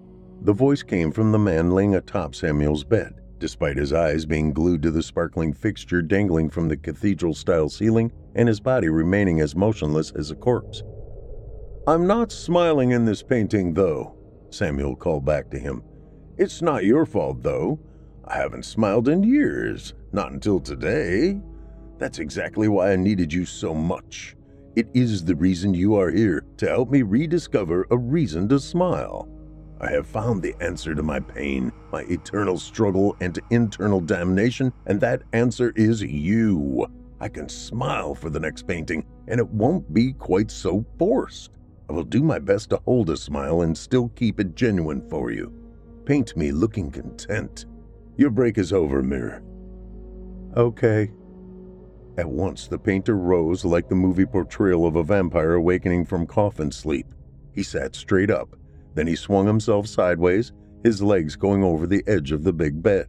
[0.42, 3.19] The voice came from the man laying atop Samuel's bed.
[3.40, 8.12] Despite his eyes being glued to the sparkling fixture dangling from the cathedral style ceiling
[8.34, 10.82] and his body remaining as motionless as a corpse.
[11.86, 14.14] I'm not smiling in this painting, though,
[14.50, 15.82] Samuel called back to him.
[16.36, 17.80] It's not your fault, though.
[18.26, 21.40] I haven't smiled in years, not until today.
[21.98, 24.36] That's exactly why I needed you so much.
[24.76, 29.28] It is the reason you are here, to help me rediscover a reason to smile.
[29.80, 35.00] I have found the answer to my pain, my eternal struggle, and internal damnation, and
[35.00, 36.86] that answer is you.
[37.18, 41.52] I can smile for the next painting, and it won't be quite so forced.
[41.88, 45.30] I will do my best to hold a smile and still keep it genuine for
[45.30, 45.52] you.
[46.04, 47.64] Paint me looking content.
[48.16, 49.42] Your break is over, mirror.
[50.56, 51.10] Okay.
[52.18, 56.70] At once, the painter rose like the movie portrayal of a vampire awakening from coffin
[56.70, 57.06] sleep.
[57.52, 58.56] He sat straight up,
[59.00, 60.52] then he swung himself sideways,
[60.84, 63.08] his legs going over the edge of the big bed.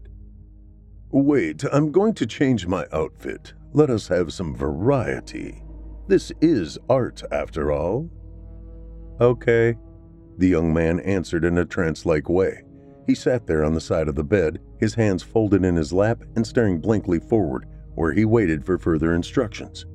[1.10, 3.54] Wait, I'm going to change my outfit.
[3.74, 5.62] Let us have some variety.
[6.08, 8.10] This is art, after all.
[9.20, 9.76] Okay,
[10.38, 12.64] the young man answered in a trance like way.
[13.06, 16.24] He sat there on the side of the bed, his hands folded in his lap
[16.38, 19.86] and staring blankly forward, where he waited for further instructions.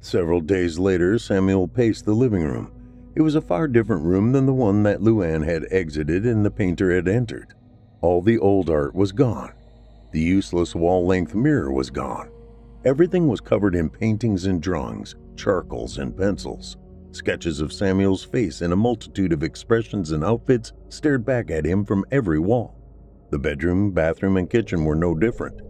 [0.00, 2.71] Several days later, Samuel paced the living room.
[3.14, 6.50] It was a far different room than the one that Luann had exited and the
[6.50, 7.54] painter had entered.
[8.00, 9.52] All the old art was gone.
[10.12, 12.30] The useless wall length mirror was gone.
[12.84, 16.76] Everything was covered in paintings and drawings, charcoals and pencils.
[17.12, 21.84] Sketches of Samuel's face in a multitude of expressions and outfits stared back at him
[21.84, 22.74] from every wall.
[23.30, 25.60] The bedroom, bathroom, and kitchen were no different.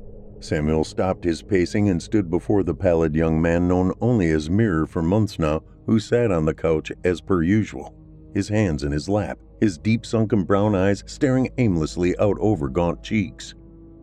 [0.40, 4.86] Samuel stopped his pacing and stood before the pallid young man known only as Mirror
[4.86, 7.94] for months now, who sat on the couch as per usual,
[8.34, 13.02] his hands in his lap, his deep sunken brown eyes staring aimlessly out over gaunt
[13.02, 13.54] cheeks.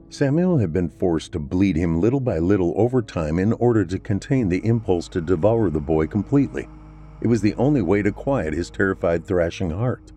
[0.10, 4.00] Samuel had been forced to bleed him little by little over time in order to
[4.00, 6.68] contain the impulse to devour the boy completely.
[7.22, 10.12] It was the only way to quiet his terrified, thrashing heart.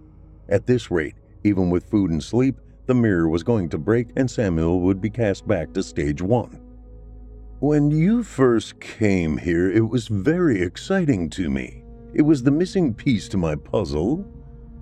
[0.48, 4.31] At this rate, even with food and sleep, the mirror was going to break and
[4.31, 6.62] Samuel would be cast back to stage one.
[7.63, 11.85] When you first came here, it was very exciting to me.
[12.13, 14.27] It was the missing piece to my puzzle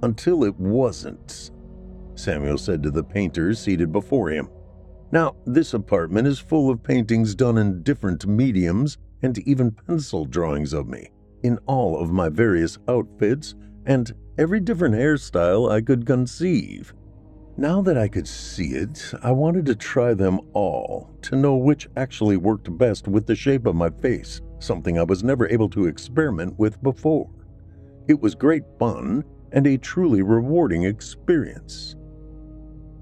[0.03, 1.51] until it wasn't,
[2.15, 4.49] Samuel said to the painters seated before him.
[5.13, 10.73] Now, this apartment is full of paintings done in different mediums and even pencil drawings
[10.73, 11.11] of me
[11.43, 16.95] in all of my various outfits and every different hairstyle I could conceive.
[17.61, 21.91] Now that I could see it, I wanted to try them all to know which
[21.95, 25.85] actually worked best with the shape of my face, something I was never able to
[25.85, 27.29] experiment with before.
[28.09, 31.97] It was great fun and a truly rewarding experience.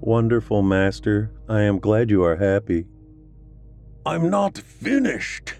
[0.01, 1.31] Wonderful, Master.
[1.47, 2.85] I am glad you are happy.
[4.05, 5.53] I'm not finished.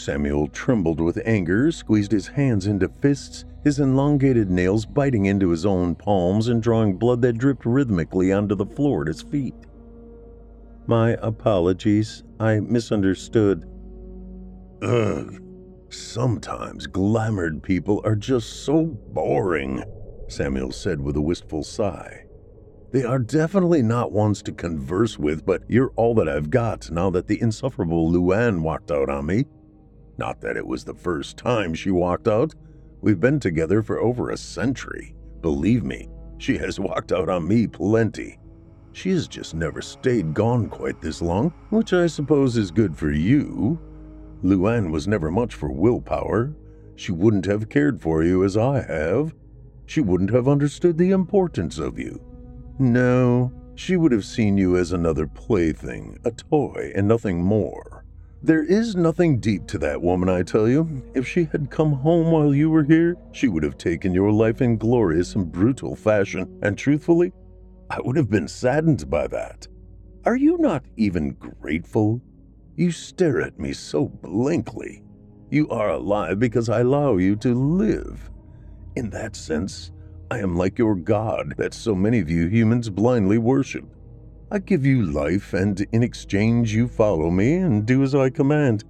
[0.00, 5.66] Samuel trembled with anger, squeezed his hands into fists, his elongated nails biting into his
[5.66, 9.54] own palms and drawing blood that dripped rhythmically onto the floor at his feet.
[10.86, 12.24] My apologies.
[12.40, 13.68] I misunderstood.
[14.80, 15.42] Ugh.
[15.90, 19.84] Sometimes glamoured people are just so boring,
[20.28, 22.24] Samuel said with a wistful sigh.
[22.90, 27.10] They are definitely not ones to converse with, but you're all that I've got now
[27.10, 29.44] that the insufferable Luann walked out on me.
[30.20, 32.54] Not that it was the first time she walked out.
[33.00, 35.14] We've been together for over a century.
[35.40, 38.38] Believe me, she has walked out on me plenty.
[38.92, 43.10] She has just never stayed gone quite this long, which I suppose is good for
[43.10, 43.80] you.
[44.44, 46.52] Luann was never much for willpower.
[46.96, 49.34] She wouldn't have cared for you as I have.
[49.86, 52.22] She wouldn't have understood the importance of you.
[52.78, 57.99] No, she would have seen you as another plaything, a toy, and nothing more.
[58.42, 61.02] There is nothing deep to that woman, I tell you.
[61.14, 64.62] If she had come home while you were here, she would have taken your life
[64.62, 67.32] in glorious and brutal fashion, and truthfully,
[67.90, 69.68] I would have been saddened by that.
[70.24, 72.22] Are you not even grateful?
[72.76, 75.02] You stare at me so blankly.
[75.50, 78.30] You are alive because I allow you to live.
[78.96, 79.92] In that sense,
[80.30, 83.84] I am like your God that so many of you humans blindly worship.
[84.50, 88.84] I give you life, and in exchange, you follow me and do as I command.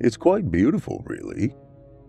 [0.00, 1.54] It's quite beautiful, really.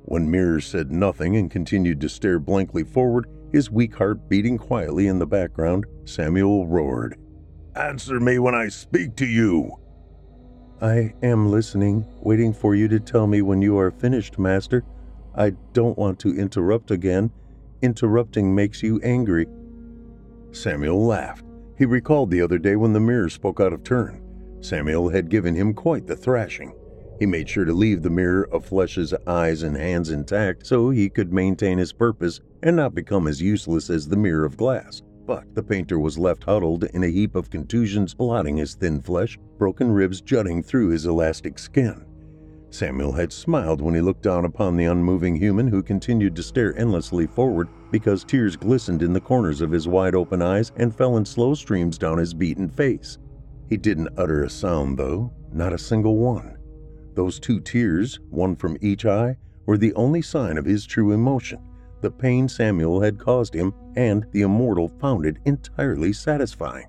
[0.05, 5.07] When Mirror said nothing and continued to stare blankly forward, his weak heart beating quietly
[5.07, 7.17] in the background, Samuel roared,
[7.75, 9.77] Answer me when I speak to you!
[10.81, 14.83] I am listening, waiting for you to tell me when you are finished, Master.
[15.35, 17.31] I don't want to interrupt again
[17.83, 19.45] Interrupting makes you angry.
[20.53, 21.43] Samuel laughed.
[21.77, 24.21] He recalled the other day when the mirror spoke out of turn.
[24.61, 26.73] Samuel had given him quite the thrashing.
[27.19, 31.09] He made sure to leave the mirror of flesh's eyes and hands intact so he
[31.09, 35.01] could maintain his purpose and not become as useless as the mirror of glass.
[35.25, 39.37] But the painter was left huddled in a heap of contusions blotting his thin flesh,
[39.57, 42.05] broken ribs jutting through his elastic skin.
[42.73, 46.75] Samuel had smiled when he looked down upon the unmoving human who continued to stare
[46.75, 51.17] endlessly forward because tears glistened in the corners of his wide open eyes and fell
[51.17, 53.19] in slow streams down his beaten face.
[53.69, 56.57] He didn't utter a sound, though, not a single one.
[57.13, 61.59] Those two tears, one from each eye, were the only sign of his true emotion.
[62.01, 66.87] The pain Samuel had caused him, and the immortal found it entirely satisfying.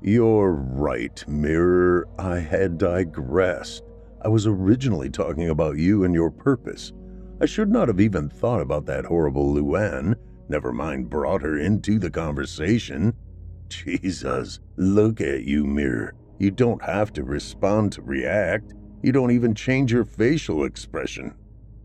[0.00, 2.08] You're right, Mirror.
[2.18, 3.84] I had digressed.
[4.24, 6.92] I was originally talking about you and your purpose.
[7.40, 10.14] I should not have even thought about that horrible Luann,
[10.48, 13.14] never mind brought her into the conversation.
[13.68, 16.14] Jesus, look at you, Mirror.
[16.38, 18.74] You don't have to respond to react.
[19.02, 21.34] You don't even change your facial expression.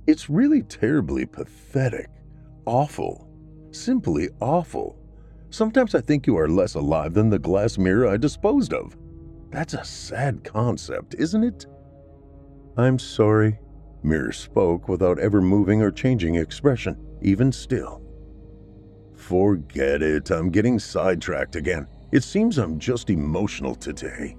[0.06, 2.10] It's really terribly pathetic.
[2.66, 3.28] Awful.
[3.72, 5.00] Simply awful.
[5.50, 8.96] Sometimes I think you are less alive than the glass mirror I disposed of.
[9.50, 11.66] That's a sad concept, isn't it?
[12.78, 13.60] I'm sorry.
[14.04, 18.04] Mirror spoke without ever moving or changing expression, even still.
[19.16, 21.88] Forget it, I'm getting sidetracked again.
[22.12, 24.38] It seems I'm just emotional today,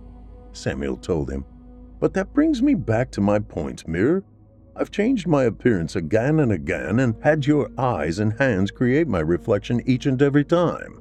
[0.53, 1.45] Samuel told him.
[1.99, 4.23] But that brings me back to my point, Mirror.
[4.77, 9.19] I've changed my appearance again and again and had your eyes and hands create my
[9.19, 11.01] reflection each and every time.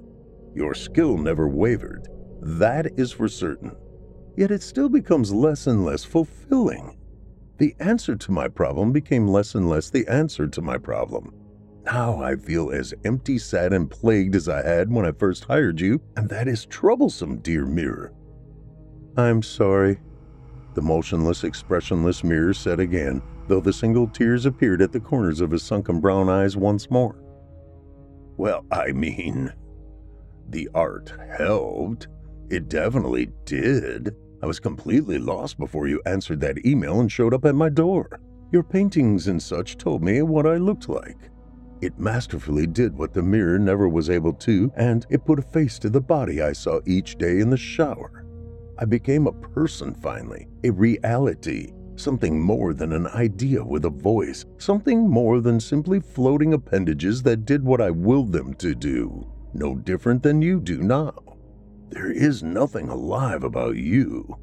[0.56, 2.08] Your skill never wavered.
[2.42, 3.76] That is for certain.
[4.36, 6.97] Yet it still becomes less and less fulfilling.
[7.58, 11.34] The answer to my problem became less and less the answer to my problem.
[11.86, 15.80] Now I feel as empty, sad, and plagued as I had when I first hired
[15.80, 18.14] you, and that is troublesome, dear mirror.
[19.16, 20.00] I'm sorry,
[20.76, 25.50] the motionless, expressionless mirror said again, though the single tears appeared at the corners of
[25.50, 27.16] his sunken brown eyes once more.
[28.36, 29.52] Well, I mean,
[30.50, 32.08] the art helped.
[32.50, 34.16] It definitely did.
[34.42, 38.20] I was completely lost before you answered that email and showed up at my door.
[38.52, 41.18] Your paintings and such told me what I looked like.
[41.82, 45.78] It masterfully did what the mirror never was able to, and it put a face
[45.80, 48.26] to the body I saw each day in the shower.
[48.80, 54.46] I became a person finally, a reality, something more than an idea with a voice,
[54.60, 59.76] something more than simply floating appendages that did what I willed them to do, no
[59.76, 61.27] different than you do now.
[61.90, 64.38] There is nothing alive about you.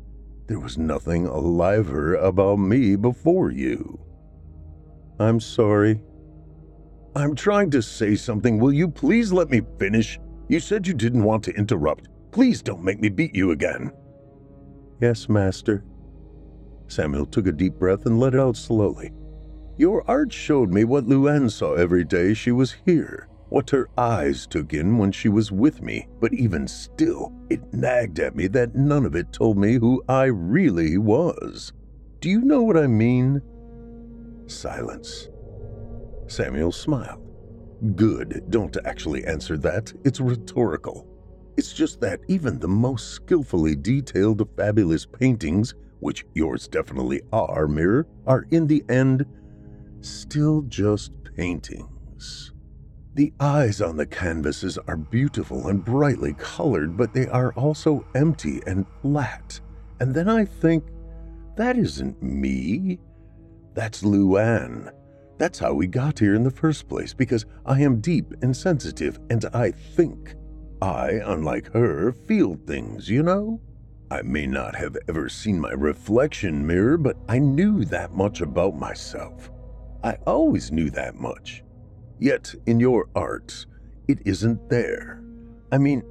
[0.47, 4.01] There was nothing aliver about me before you.
[5.19, 6.01] I'm sorry.
[7.17, 8.59] I'm trying to say something.
[8.59, 10.19] Will you please let me finish?
[10.49, 12.09] You said you didn't want to interrupt.
[12.33, 13.93] Please don't make me beat you again.
[15.01, 15.85] Yes, Master.
[16.89, 19.13] Samuel took a deep breath and let it out slowly.
[19.77, 24.49] Your art showed me what Luann saw every day she was here, what her eyes
[24.49, 28.75] took in when she was with me, but even still, it nagged at me that
[28.75, 31.73] none of it told me who I really was.
[32.19, 33.41] Do you know what I mean?
[34.49, 35.29] Silence.
[36.27, 37.23] Samuel smiled.
[37.95, 39.93] Good, don't actually answer that.
[40.05, 41.07] It's rhetorical.
[41.57, 48.09] It's just that even the most skillfully detailed fabulous paintings, which yours definitely are, Mirror,
[48.27, 49.25] are in the end
[50.01, 52.54] still just paintings.
[53.15, 58.61] The eyes on the canvases are beautiful and brightly colored, but they are also empty
[58.67, 59.61] and flat.
[60.01, 60.85] And then I think,
[61.57, 62.99] that isn't me.
[63.75, 64.93] That's Luann.
[65.39, 69.21] That's how we got here in the first place, because I am deep and sensitive,
[69.31, 70.35] and I think.
[70.83, 73.61] I, unlike her, feel things, you know?
[74.11, 78.77] I may not have ever seen my reflection mirror, but I knew that much about
[78.77, 79.51] myself.
[80.03, 81.64] I always knew that much.
[82.25, 83.67] Yet, in your art,
[84.09, 85.23] it isn't there.
[85.71, 86.03] I mean,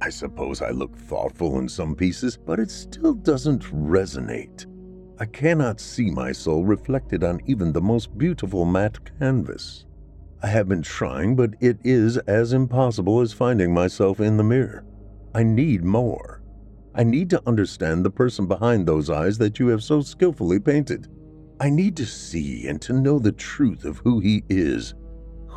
[0.00, 4.64] I suppose I look thoughtful in some pieces, but it still doesn't resonate.
[5.18, 9.84] I cannot see my soul reflected on even the most beautiful matte canvas.
[10.42, 14.86] I have been trying, but it is as impossible as finding myself in the mirror.
[15.34, 16.40] I need more.
[16.94, 21.08] I need to understand the person behind those eyes that you have so skillfully painted.
[21.60, 24.94] I need to see and to know the truth of who he is,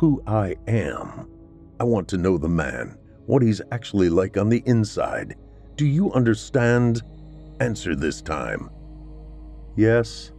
[0.02, 1.28] who I am.
[1.78, 5.36] I want to know the man, what he's actually like on the inside.
[5.76, 7.02] Do you understand?
[7.60, 8.68] Answer this time.
[9.76, 10.32] Yes.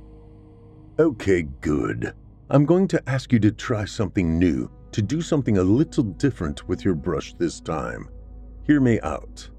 [0.99, 2.13] Okay, good.
[2.49, 6.67] I'm going to ask you to try something new, to do something a little different
[6.67, 8.09] with your brush this time.
[8.67, 9.49] Hear me out.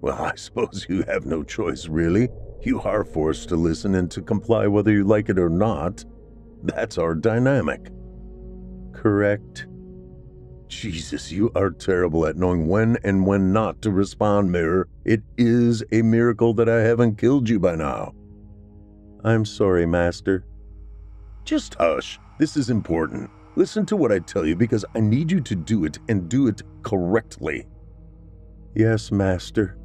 [0.00, 2.30] Well, I suppose you have no choice, really.
[2.62, 6.02] You are forced to listen and to comply whether you like it or not.
[6.62, 7.90] That's our dynamic.
[9.00, 9.66] Correct?
[10.68, 14.88] Jesus, you are terrible at knowing when and when not to respond, Mirror.
[15.06, 18.12] It is a miracle that I haven't killed you by now.
[19.24, 20.44] I'm sorry, Master.
[21.44, 22.20] Just hush.
[22.38, 23.30] This is important.
[23.56, 26.46] Listen to what I tell you because I need you to do it and do
[26.46, 27.66] it correctly.
[28.74, 29.78] Yes, Master.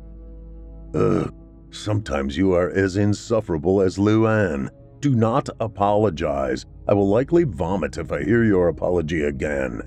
[0.94, 1.34] Ugh,
[1.72, 4.70] sometimes you are as insufferable as Luann.
[5.00, 6.66] Do not apologize.
[6.88, 9.82] I will likely vomit if I hear your apology again.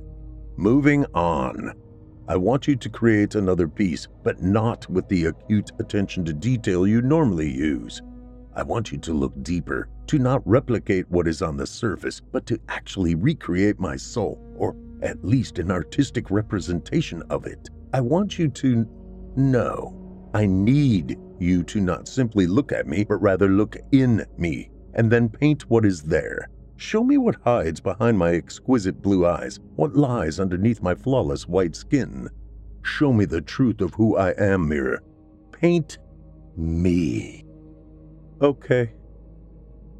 [0.56, 1.72] Moving on.
[2.28, 6.86] I want you to create another piece, but not with the acute attention to detail
[6.86, 8.02] you normally use.
[8.54, 12.44] I want you to look deeper, to not replicate what is on the surface, but
[12.46, 17.70] to actually recreate my soul, or at least an artistic representation of it.
[17.94, 18.86] I want you to
[19.36, 20.30] know.
[20.34, 25.10] I need you to not simply look at me, but rather look in me, and
[25.10, 26.48] then paint what is there.
[26.76, 31.74] Show me what hides behind my exquisite blue eyes, what lies underneath my flawless white
[31.74, 32.28] skin.
[32.82, 35.02] Show me the truth of who I am, mirror.
[35.52, 35.98] Paint
[36.56, 37.44] me.
[38.40, 38.92] Okay.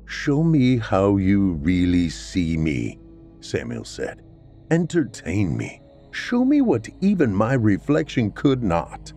[0.06, 2.98] Show me how you really see me,
[3.40, 4.22] Samuel said.
[4.70, 5.82] Entertain me.
[6.12, 9.12] Show me what even my reflection could not.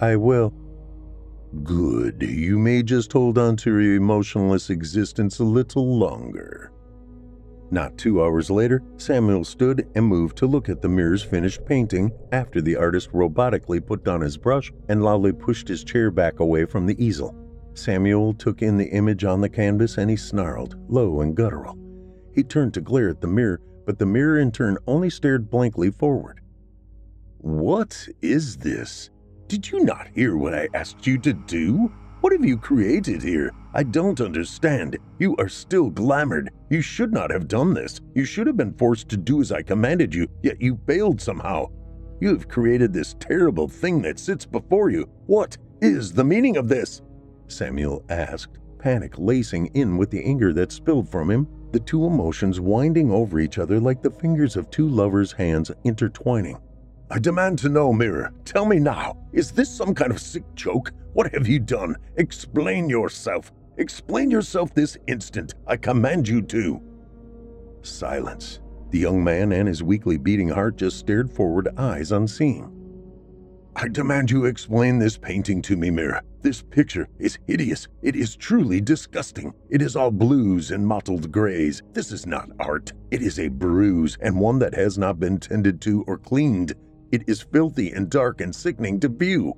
[0.00, 0.52] I will.
[1.64, 2.22] Good.
[2.22, 6.72] You may just hold on to your emotionless existence a little longer.
[7.70, 12.12] Not two hours later, Samuel stood and moved to look at the mirror's finished painting
[12.32, 16.64] after the artist robotically put down his brush and loudly pushed his chair back away
[16.64, 17.34] from the easel.
[17.74, 21.78] Samuel took in the image on the canvas and he snarled, low and guttural.
[22.34, 25.90] He turned to glare at the mirror, but the mirror in turn only stared blankly
[25.90, 26.40] forward.
[27.38, 29.10] What is this?
[29.48, 31.90] Did you not hear what I asked you to do?
[32.20, 33.50] What have you created here?
[33.72, 34.98] I don't understand.
[35.18, 36.48] You are still glamored.
[36.68, 37.98] You should not have done this.
[38.14, 41.68] You should have been forced to do as I commanded you, yet you failed somehow.
[42.20, 45.08] You have created this terrible thing that sits before you.
[45.24, 47.00] What is the meaning of this?
[47.46, 52.60] Samuel asked, panic lacing in with the anger that spilled from him, the two emotions
[52.60, 56.58] winding over each other like the fingers of two lovers' hands intertwining.
[57.10, 58.34] I demand to know, Mirror.
[58.44, 59.16] Tell me now.
[59.32, 60.92] Is this some kind of sick joke?
[61.14, 61.96] What have you done?
[62.16, 63.50] Explain yourself.
[63.78, 65.54] Explain yourself this instant.
[65.66, 66.82] I command you to.
[67.80, 68.60] Silence.
[68.90, 72.74] The young man and his weakly beating heart just stared forward, eyes unseeing.
[73.74, 76.22] I demand you explain this painting to me, Mirror.
[76.42, 77.88] This picture is hideous.
[78.02, 79.54] It is truly disgusting.
[79.70, 81.82] It is all blues and mottled grays.
[81.92, 82.92] This is not art.
[83.10, 86.74] It is a bruise, and one that has not been tended to or cleaned.
[87.10, 89.54] It is filthy and dark and sickening to view.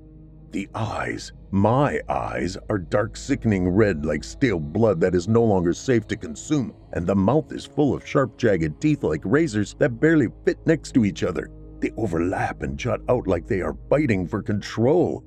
[0.52, 5.72] The eyes, my eyes, are dark, sickening red like stale blood that is no longer
[5.72, 9.98] safe to consume, and the mouth is full of sharp, jagged teeth like razors that
[9.98, 11.50] barely fit next to each other.
[11.80, 15.24] They overlap and jut out like they are biting for control.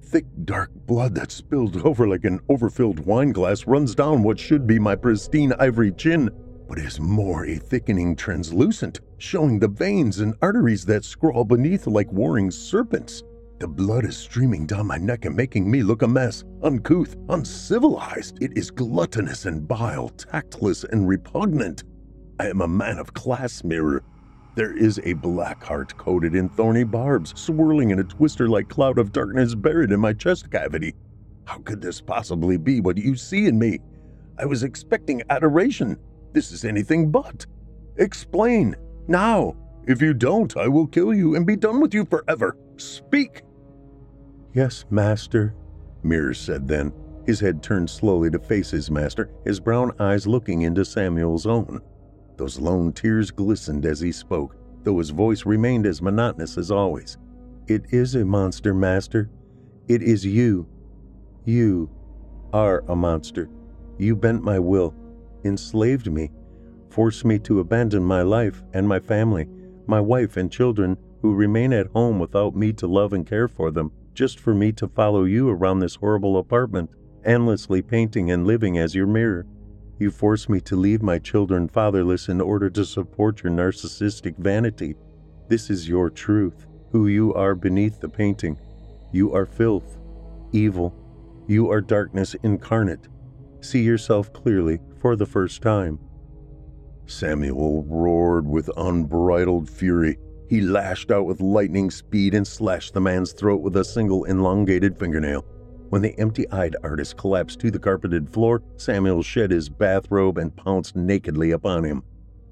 [0.00, 4.66] Thick, dark blood that spilled over like an overfilled wine glass runs down what should
[4.66, 6.30] be my pristine ivory chin,
[6.68, 12.10] but is more a thickening translucent, showing the veins and arteries that scrawl beneath like
[12.12, 13.22] warring serpents.
[13.58, 18.42] The blood is streaming down my neck and making me look a mess, uncouth, uncivilized.
[18.42, 21.84] It is gluttonous and vile, tactless and repugnant.
[22.38, 24.02] I am a man of class mirror.
[24.56, 28.98] There is a black heart coated in thorny barbs, swirling in a twister like cloud
[28.98, 30.94] of darkness buried in my chest cavity.
[31.46, 33.78] How could this possibly be what you see in me?
[34.38, 35.96] I was expecting adoration.
[36.36, 37.46] This is anything but.
[37.96, 38.76] Explain,
[39.08, 39.56] now.
[39.86, 42.58] If you don't, I will kill you and be done with you forever.
[42.76, 43.40] Speak.
[44.52, 45.54] Yes, master,
[46.02, 46.92] Mirror said then,
[47.24, 51.80] his head turned slowly to face his master, his brown eyes looking into Samuel's own.
[52.36, 57.16] Those lone tears glistened as he spoke, though his voice remained as monotonous as always.
[57.66, 59.30] It is a monster, master.
[59.88, 60.68] It is you.
[61.46, 61.88] You
[62.52, 63.48] are a monster.
[63.96, 64.94] You bent my will,
[65.46, 66.30] enslaved me,
[66.90, 69.48] forced me to abandon my life and my family,
[69.86, 73.70] my wife and children who remain at home without me to love and care for
[73.70, 76.90] them, just for me to follow you around this horrible apartment,
[77.24, 79.46] endlessly painting and living as your mirror.
[79.98, 84.94] You force me to leave my children fatherless in order to support your narcissistic vanity.
[85.48, 88.58] This is your truth, who you are beneath the painting.
[89.12, 89.98] You are filth,
[90.52, 90.94] evil.
[91.46, 93.08] You are darkness incarnate.
[93.60, 96.00] See yourself clearly for the first time.
[97.06, 100.18] Samuel roared with unbridled fury.
[100.48, 104.98] He lashed out with lightning speed and slashed the man's throat with a single elongated
[104.98, 105.42] fingernail.
[105.90, 110.56] When the empty eyed artist collapsed to the carpeted floor, Samuel shed his bathrobe and
[110.56, 112.02] pounced nakedly upon him.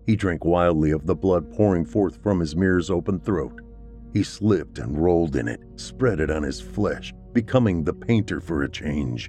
[0.07, 3.63] He drank wildly of the blood pouring forth from his mirror's open throat.
[4.13, 8.63] He slipped and rolled in it, spread it on his flesh, becoming the painter for
[8.63, 9.29] a change.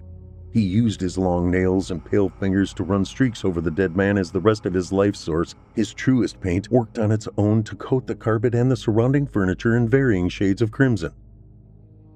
[0.56, 4.18] He used his long nails and pale fingers to run streaks over the dead man
[4.18, 7.76] as the rest of his life source, his truest paint, worked on its own to
[7.76, 11.12] coat the carpet and the surrounding furniture in varying shades of crimson.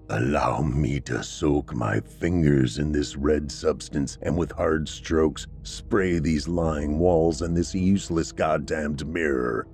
[0.10, 6.20] Allow me to soak my fingers in this red substance and with hard strokes spray
[6.20, 9.68] these lying walls and this useless goddamned mirror.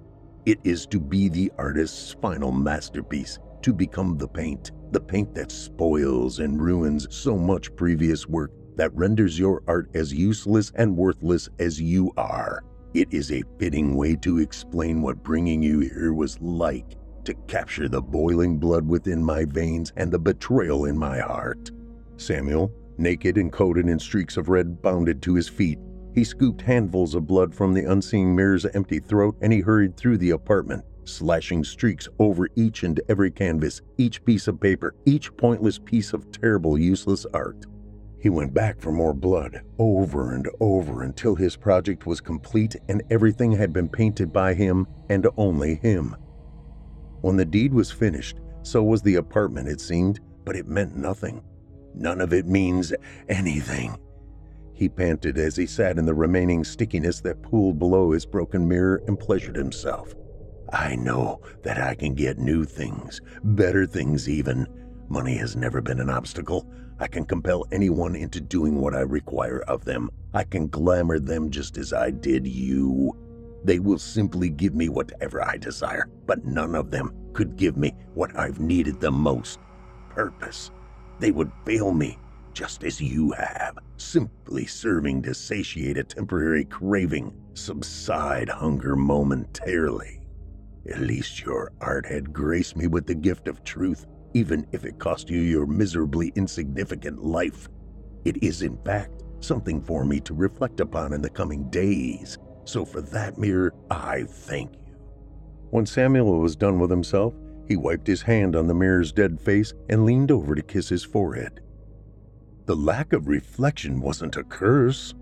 [0.47, 5.51] It is to be the artist's final masterpiece, to become the paint, the paint that
[5.51, 11.49] spoils and ruins so much previous work that renders your art as useless and worthless
[11.57, 12.63] as you are.
[12.93, 17.89] It is a fitting way to explain what bringing you here was like to capture
[17.89, 21.71] the boiling blood within my veins and the betrayal in my heart.
[22.17, 25.79] Samuel, naked and coated in streaks of red, bounded to his feet.
[26.13, 30.19] He scooped handfuls of blood from the unseeing mirror's empty throat and he hurried through
[30.19, 35.79] the apartment, slashing streaks over each and every canvas, each piece of paper, each pointless
[35.79, 37.65] piece of terrible, useless art.
[38.19, 43.03] He went back for more blood, over and over until his project was complete and
[43.11, 46.15] everything had been painted by him and only him.
[47.21, 51.43] When the deed was finished, so was the apartment, it seemed, but it meant nothing.
[51.93, 52.93] None of it means
[53.29, 53.95] anything.
[54.73, 59.01] He panted as he sat in the remaining stickiness that pooled below his broken mirror
[59.07, 60.13] and pleasured himself.
[60.71, 64.67] I know that I can get new things, better things even.
[65.07, 66.67] Money has never been an obstacle.
[66.99, 70.09] I can compel anyone into doing what I require of them.
[70.33, 73.15] I can glamour them just as I did you.
[73.63, 77.93] They will simply give me whatever I desire, but none of them could give me
[78.13, 79.59] what I've needed the most
[80.09, 80.71] purpose.
[81.19, 82.17] They would fail me,
[82.53, 90.21] just as you have, simply serving to satiate a temporary craving, subside hunger momentarily.
[90.89, 94.99] At least your art had graced me with the gift of truth, even if it
[94.99, 97.67] cost you your miserably insignificant life.
[98.23, 102.37] It is, in fact, something for me to reflect upon in the coming days.
[102.65, 104.95] So for that mirror, I thank you.
[105.71, 107.33] When Samuel was done with himself,
[107.67, 111.03] he wiped his hand on the mirror's dead face and leaned over to kiss his
[111.03, 111.61] forehead.
[112.65, 115.13] The lack of reflection wasn't a curse,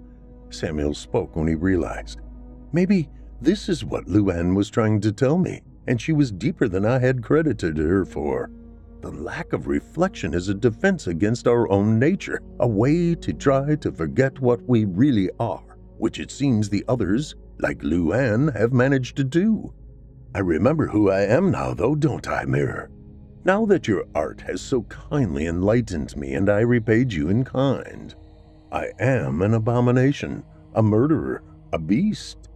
[0.49, 2.20] Samuel spoke when he realized.
[2.72, 3.09] Maybe
[3.44, 7.00] this is what Luann was trying to tell me, and she was deeper than I
[7.00, 8.50] had credited her for.
[9.02, 13.76] The lack of reflection is a defense against our own nature, a way to try
[13.76, 19.16] to forget what we really are which it seems the others, like Luann, have managed
[19.16, 19.74] to do.
[20.36, 22.89] I remember who I am now, though, don't I, Mirror?
[23.46, 28.14] Now that your art has so kindly enlightened me and I repaid you in kind,
[28.72, 32.50] I am an abomination, a murderer, a beast.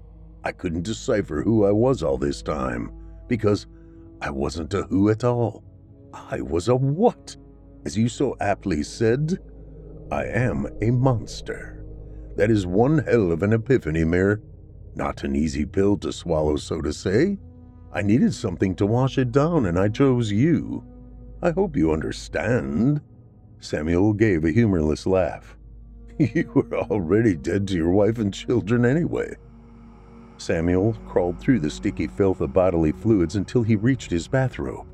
[0.48, 2.94] I couldn't decipher who I was all this time
[3.28, 3.68] because
[4.22, 5.62] I wasn't a who at all.
[6.14, 7.36] I was a what?
[7.86, 9.40] As you so aptly said,
[10.10, 11.84] I am a monster.
[12.38, 14.42] That is one hell of an epiphany, Mirror.
[14.96, 17.38] Not an easy pill to swallow, so to say.
[17.92, 20.82] I needed something to wash it down, and I chose you.
[21.42, 23.02] I hope you understand.
[23.60, 25.58] Samuel gave a humorless laugh.
[26.18, 29.36] You were already dead to your wife and children anyway.
[30.38, 34.88] Samuel crawled through the sticky filth of bodily fluids until he reached his bathrobe.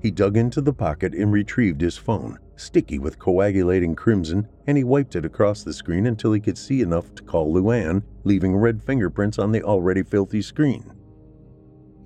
[0.00, 4.84] He dug into the pocket and retrieved his phone, sticky with coagulating crimson, and he
[4.84, 8.82] wiped it across the screen until he could see enough to call Luann, leaving red
[8.82, 10.92] fingerprints on the already filthy screen.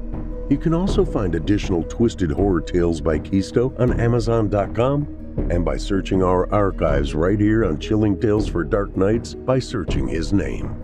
[0.50, 6.22] You can also find additional twisted horror tales by Chisto on Amazon.com and by searching
[6.22, 10.83] our archives right here on Chilling Tales for Dark Nights by searching his name.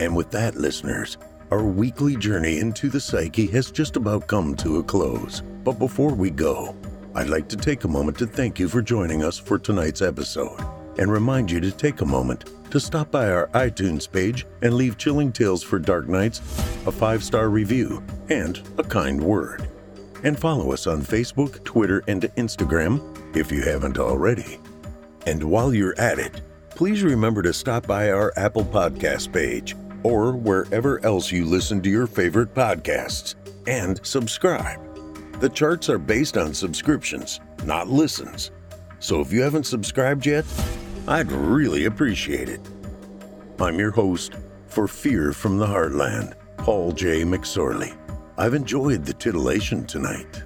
[0.00, 1.16] And with that, listeners,
[1.50, 5.42] our weekly journey into the psyche has just about come to a close.
[5.64, 6.76] But before we go,
[7.14, 10.60] I'd like to take a moment to thank you for joining us for tonight's episode
[10.98, 14.98] and remind you to take a moment to stop by our iTunes page and leave
[14.98, 16.40] Chilling Tales for Dark Nights
[16.86, 19.68] a five star review and a kind word.
[20.24, 24.58] And follow us on Facebook, Twitter, and Instagram if you haven't already.
[25.26, 26.40] And while you're at it,
[26.70, 31.90] please remember to stop by our Apple Podcast page or wherever else you listen to
[31.90, 33.34] your favorite podcasts
[33.66, 34.80] and subscribe.
[35.40, 38.50] The charts are based on subscriptions, not listens.
[39.00, 40.44] So if you haven't subscribed yet,
[41.06, 42.60] I'd really appreciate it.
[43.60, 44.34] I'm your host
[44.66, 47.22] for Fear from the Heartland, Paul J.
[47.22, 47.96] McSorley.
[48.38, 50.42] I've enjoyed the titillation tonight.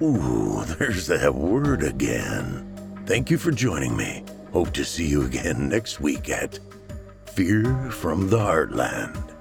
[0.00, 2.68] Ooh, there's that word again.
[3.06, 4.24] Thank you for joining me.
[4.52, 6.58] Hope to see you again next week at
[7.34, 9.31] Fear from the Heartland.